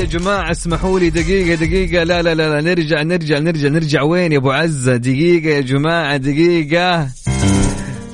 يا 0.00 0.04
جماعة 0.04 0.50
اسمحوا 0.50 1.00
لي 1.00 1.10
دقيقة 1.10 1.54
دقيقة. 1.54 2.04
لا 2.04 2.22
لا 2.22 2.34
لا, 2.34 2.60
نرجع 2.60 3.02
نرجع 3.02 3.38
نرجع 3.38 3.68
نرجع. 3.68 4.02
وين 4.02 4.32
يا 4.32 4.38
أبو 4.38 4.50
عزة؟ 4.50 4.96
دقيقة 4.96 5.48
يا 5.48 5.60
جماعة 5.60 6.16
دقيقة. 6.16 7.08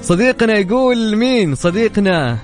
صديقنا 0.03 0.59
يقول 0.59 1.16
مين؟ 1.16 1.55
صديقنا 1.55 2.39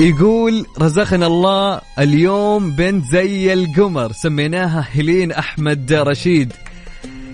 يقول 0.00 0.66
رزقنا 0.80 1.26
الله 1.26 1.80
اليوم 1.98 2.70
بنت 2.70 3.04
زي 3.04 3.52
القمر 3.52 4.12
سميناها 4.12 4.88
هيلين 4.92 5.32
أحمد 5.32 5.92
رشيد. 5.92 6.52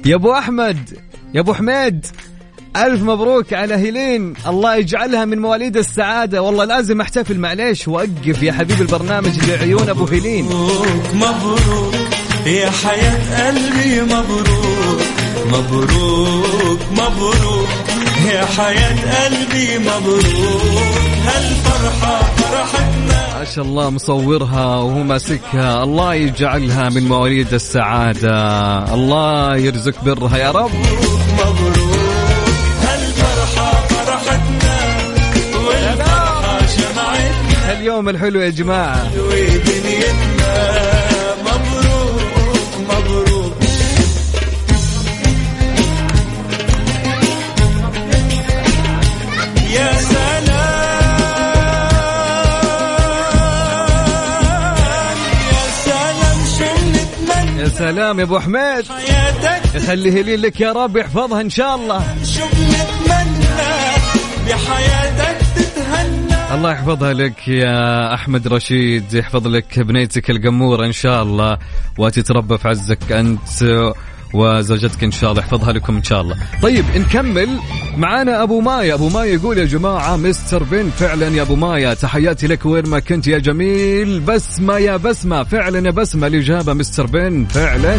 يا 0.06 0.14
أبو 0.14 0.32
أحمد 0.32 0.98
يا 1.34 1.40
أبو 1.40 1.54
حميد. 1.54 2.06
ألف 2.76 3.02
مبروك 3.02 3.52
على 3.52 3.74
هيلين. 3.74 4.34
الله 4.48 4.76
يجعلها 4.76 5.24
من 5.24 5.38
مواليد 5.38 5.76
السعادة. 5.76 6.42
والله 6.42 6.64
لازم 6.64 7.00
أحتفل. 7.00 7.38
معليش 7.38 7.88
وقف 7.88 8.42
يا 8.42 8.52
حبيب 8.52 8.80
البرنامج 8.80 9.44
لعيون 9.48 9.88
أبو 9.88 10.04
هيلين. 10.04 10.44
مبروك 10.44 11.14
مبروك 11.14 11.94
يا 12.46 12.70
حياة 12.70 13.46
قلبي 13.46 14.00
مبروك. 14.00 15.00
مبروك 15.46 16.80
مبروك 16.92 17.68
يا 18.32 18.44
حياة 18.44 19.24
قلبي 19.24 19.78
مبروك. 19.78 20.62
هالفرحة 21.26 22.22
فرحتنا. 22.36 23.38
ما 23.38 23.44
شاء 23.44 23.64
الله 23.64 23.90
مصورها 23.90 24.66
وهو 24.66 25.02
ماسكها. 25.02 25.82
الله 25.82 26.14
يجعلها 26.14 26.88
من 26.88 27.08
مواليد 27.08 27.54
السعادة. 27.54 28.94
الله 28.94 29.56
يرزق 29.56 30.04
برها 30.04 30.38
يا 30.38 30.50
رب. 30.50 30.70
مبروك 30.70 31.20
هالفرحة 31.38 32.05
اليوم 37.86 38.08
الحلو 38.08 38.40
يا 38.40 38.50
جماعة. 38.50 39.10
سلام 57.78 58.18
يا 58.18 58.24
أبو 58.24 58.38
حميد 58.38 58.84
حياتك 58.88 59.74
يخلي 59.74 60.12
هيلين 60.12 60.40
لك 60.40 60.60
يا 60.60 60.72
رب 60.72 60.96
يحفظها 60.96 61.40
إن 61.40 61.50
شاء 61.50 61.76
الله. 61.76 62.04
شو 62.24 62.44
نتمنى 62.44 63.46
بحياتك 64.48 65.35
الله 66.52 66.72
يحفظها 66.72 67.12
لك 67.12 67.48
يا 67.48 68.14
أحمد 68.14 68.48
رشيد 68.48 69.14
يحفظ 69.14 69.46
لك 69.46 69.80
بنيتك 69.80 70.30
القمورة 70.30 70.86
إن 70.86 70.92
شاء 70.92 71.22
الله 71.22 71.58
وتتربى 71.98 72.58
في 72.58 72.68
عزك 72.68 73.12
أنت 73.12 73.92
وزوجتك 74.34 75.04
إن 75.04 75.10
شاء 75.10 75.30
الله 75.30 75.42
يحفظها 75.42 75.72
لكم 75.72 75.96
إن 75.96 76.02
شاء 76.02 76.20
الله. 76.20 76.36
طيب 76.62 76.84
نكمل. 76.96 77.48
معانا 77.96 78.42
أبو 78.42 78.60
مايا. 78.60 78.94
أبو 78.94 79.08
مايا 79.08 79.34
يقول 79.34 79.58
يا 79.58 79.64
جماعة 79.64 80.16
مستر 80.16 80.62
بن 80.62 80.90
فعلا 80.90 81.28
يا 81.28 81.42
أبو 81.42 81.54
مايا 81.56 81.94
تحياتي 81.94 82.46
لك 82.46 82.66
وين 82.66 82.88
ما 82.88 82.98
كنت 82.98 83.26
يا 83.26 83.38
جميل. 83.38 84.20
بسمة 84.20 84.78
يا 84.78 84.96
بسمة 84.96 85.44
فعلا 85.44 85.86
يا 85.86 85.90
بسمة 85.90 86.26
الاجابه 86.26 86.74
مستر 86.74 87.06
بن 87.06 87.44
فعلا. 87.44 87.96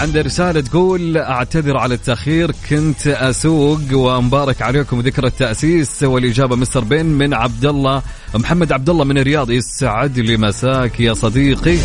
عند 0.00 0.16
رسالة 0.16 0.60
تقول 0.60 1.16
أعتذر 1.16 1.76
على 1.76 1.94
التأخير 1.94 2.52
كنت 2.70 3.06
أسوق 3.06 3.80
ومبارك 3.92 4.62
عليكم 4.62 5.00
ذكرى 5.00 5.26
التأسيس 5.26 6.02
والإجابة 6.02 6.56
مستر 6.56 6.80
بن 6.80 7.06
من 7.06 7.34
عبد 7.34 7.64
الله 7.64 8.02
محمد 8.34 8.72
عبد 8.72 8.90
الله 8.90 9.04
من 9.04 9.18
الرياض. 9.18 9.50
يسعد 9.50 10.18
لي 10.18 10.36
مساك 10.36 11.00
يا 11.00 11.14
صديقي. 11.14 11.78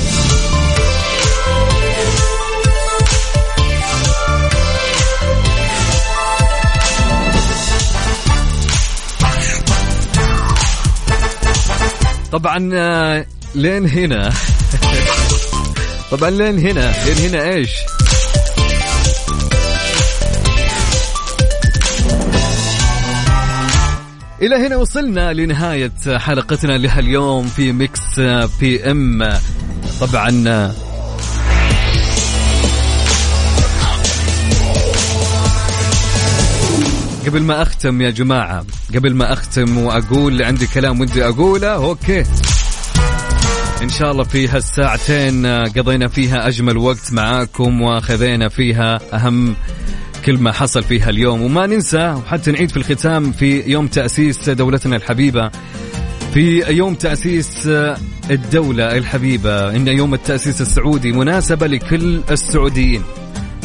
طبعا 12.32 12.70
آه، 12.74 13.26
لين 13.56 13.90
هنا. 13.90 14.34
طبعا 16.12 16.30
لين 16.30 16.60
هنا. 16.60 16.94
لين 17.06 17.18
هنا 17.18 17.44
إيش؟ 17.44 17.95
إلى 24.42 24.56
هنا 24.56 24.76
وصلنا 24.76 25.34
لنهاية 25.34 25.92
حلقتنا 26.08 26.78
لهاليوم 26.78 27.48
في 27.48 27.72
Mix 27.72 28.20
PM. 28.60 29.30
طبعا 30.02 30.30
قبل 37.26 37.42
ما 37.42 37.62
أختم 37.62 38.02
يا 38.02 38.10
جماعة 38.10 38.66
قبل 38.96 39.16
ما 39.16 39.34
أختم 39.34 39.78
وأقول 39.78 40.44
عندي 40.44 40.68
كلام 40.68 41.02
ودي 41.02 41.26
أقوله. 41.26 41.68
okay. 41.68 42.24
إن 43.82 43.90
شاء 43.90 44.12
الله 44.12 44.24
في 44.24 44.48
هالساعتين 44.48 45.46
قضينا 45.46 46.08
فيها 46.08 46.48
أجمل 46.48 46.78
وقت 46.78 47.14
معاكم 47.14 47.82
وأخذينا 47.82 48.50
فيها 48.50 49.00
أهم 49.14 49.56
كل 50.26 50.38
ما 50.38 50.52
حصل 50.52 50.84
فيها 50.84 51.10
اليوم 51.10 51.42
وما 51.42 51.68
ننسى 51.68 52.10
وحتى 52.10 52.52
نعيد 52.52 52.72
في 52.72 52.78
الختام 52.78 53.32
في 53.32 53.72
يوم 53.72 53.88
تأسيس 53.88 54.50
دولتنا 54.50 54.96
الحبيبة. 54.96 55.52
في 56.34 56.64
يوم 56.70 56.96
تأسيس 56.96 57.70
الدولة 58.32 58.98
الحبيبة. 58.98 59.76
إن 59.76 59.88
يوم 59.88 60.14
التأسيس 60.14 60.62
السعودي 60.62 61.12
مناسبة 61.12 61.68
لكل 61.68 62.22
السعوديين. 62.32 63.02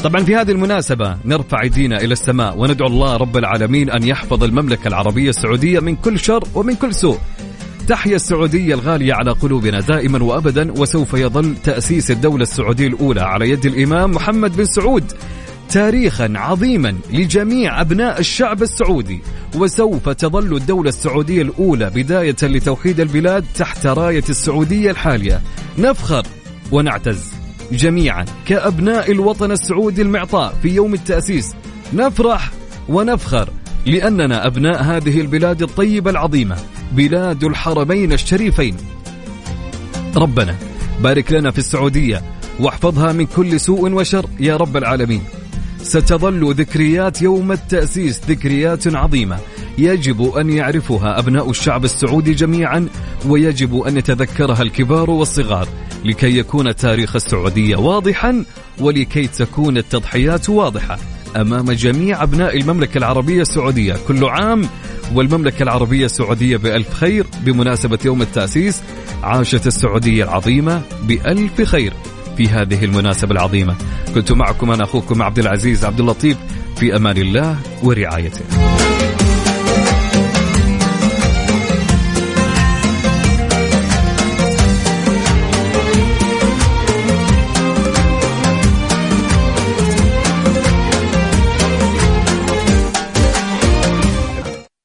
طبعا 0.05 0.25
في 0.25 0.37
هذه 0.37 0.51
المناسبة 0.51 1.17
نرفع 1.25 1.63
إيدينا 1.63 1.97
إلى 1.97 2.13
السماء 2.13 2.59
وندعو 2.59 2.89
الله 2.89 3.17
رب 3.17 3.37
العالمين 3.37 3.91
أن 3.91 4.03
يحفظ 4.03 4.45
المملكة 4.45 4.89
العربية 4.89 5.29
السعودية 5.29 5.81
من 5.81 5.97
كل 5.97 6.19
شر 6.19 6.45
ومن 6.55 6.75
كل 6.75 6.95
سوء. 6.95 7.19
تحيا 7.89 8.17
السعودية 8.17 8.75
الغالية 8.75 9.15
على 9.15 9.31
قلوبنا 9.31 9.81
دائما 9.81 10.23
وأبدا 10.23 10.73
وسوف 10.73 11.15
يظل 11.15 11.57
تأسيس 11.65 12.11
الدولة 12.11 12.43
السعودية 12.43 12.87
الأولى. 12.87 13.21
على 13.21 13.51
يد 13.51 13.67
الإمام 13.67 14.11
محمد 14.11 14.57
بن 14.57 14.65
سعود. 14.65 15.13
تاريخا 15.71 16.33
عظيما 16.35 16.95
لجميع 17.13 17.81
أبناء 17.81 18.21
الشعب 18.21 18.63
السعودي 18.63 19.21
وسوف 19.55 20.09
تظل 20.09 20.57
الدولة 20.57 20.89
السعودية 20.89 21.43
الأولى 21.43 21.91
بداية 21.91 22.37
لتوحيد 22.43 23.01
البلاد 23.01 23.45
تحت 23.55 23.87
راية 23.87 24.25
السعودية 24.29 24.91
الحالية. 24.91 25.41
نفخر 25.79 26.27
ونعتز 26.73 27.33
جميعا 27.73 28.25
كأبناء 28.47 29.13
الوطن 29.13 29.51
السعودي 29.53 30.03
المعطاء 30.03 30.55
في 30.63 30.69
يوم 30.69 30.95
التأسيس. 30.95 31.55
نفرح 31.95 32.51
ونفخر 32.89 33.49
لأننا 33.87 34.47
أبناء 34.47 34.83
هذه 34.83 35.21
البلاد 35.21 35.63
الطيبة 35.63 36.11
العظيمة 36.11 36.57
بلاد 36.93 37.45
الحرمين 37.45 38.13
الشريفين. 38.13 38.77
ربنا 40.17 40.57
بارك 41.01 41.33
لنا 41.33 41.51
في 41.51 41.59
السعودية 41.59 42.23
واحفظها 42.61 43.13
من 43.13 43.27
كل 43.27 43.61
سوء 43.61 43.93
وشر 43.93 44.27
يا 44.41 44.57
رب 44.57 44.77
العالمين. 44.77 45.23
ستظل 45.91 46.55
ذكريات 46.55 47.23
يوم 47.23 47.53
التأسيس 47.53 48.21
ذكريات 48.29 48.95
عظيمة. 48.95 49.39
يجب 49.79 50.23
أن 50.23 50.51
يعرفها 50.51 51.19
أبناء 51.19 51.51
الشعب 51.51 51.85
السعودي 51.85 52.35
جميعا 52.35 52.89
ويجب 53.27 53.81
أن 53.81 53.97
يتذكرها 53.97 54.63
الكبار 54.63 55.11
والصغار 55.11 55.69
لكي 56.05 56.39
يكون 56.39 56.77
تاريخ 56.77 57.17
السعودية 57.17 57.77
واضحا 57.77 58.45
ولكي 58.81 59.27
تكون 59.27 59.77
التضحيات 59.77 60.51
واضحة. 60.51 60.99
أمام 61.37 61.73
جميع 61.73 62.23
أبناء 62.23 62.57
المملكة 62.57 62.99
العربية 62.99 63.43
السعودية 63.43 63.97
كل 64.09 64.25
عام 64.25 64.63
والمملكة 65.15 65.63
العربية 65.63 66.05
السعودية 66.05 66.57
بألف 66.57 66.95
خير 66.95 67.27
بمناسبة 67.45 67.99
يوم 68.05 68.23
التأسيس 68.23 68.81
عاشت 69.23 69.67
السعودية 69.67 70.25
العظيمة 70.25 70.83
بألف 71.03 71.63
خير. 71.63 71.93
في 72.41 72.49
هذه 72.49 72.85
المناسبة 72.85 73.33
العظيمة. 73.33 73.77
كنت 74.15 74.33
معكم 74.33 74.71
أنا 74.71 74.85
أخوكم 74.85 75.23
عبد 75.23 75.39
العزيز 75.39 75.85
عبد 75.85 76.01
اللطيف 76.01 76.37
في 76.77 76.97
أمان 76.97 77.17
الله 77.17 77.57
ورعايته. 77.83 78.41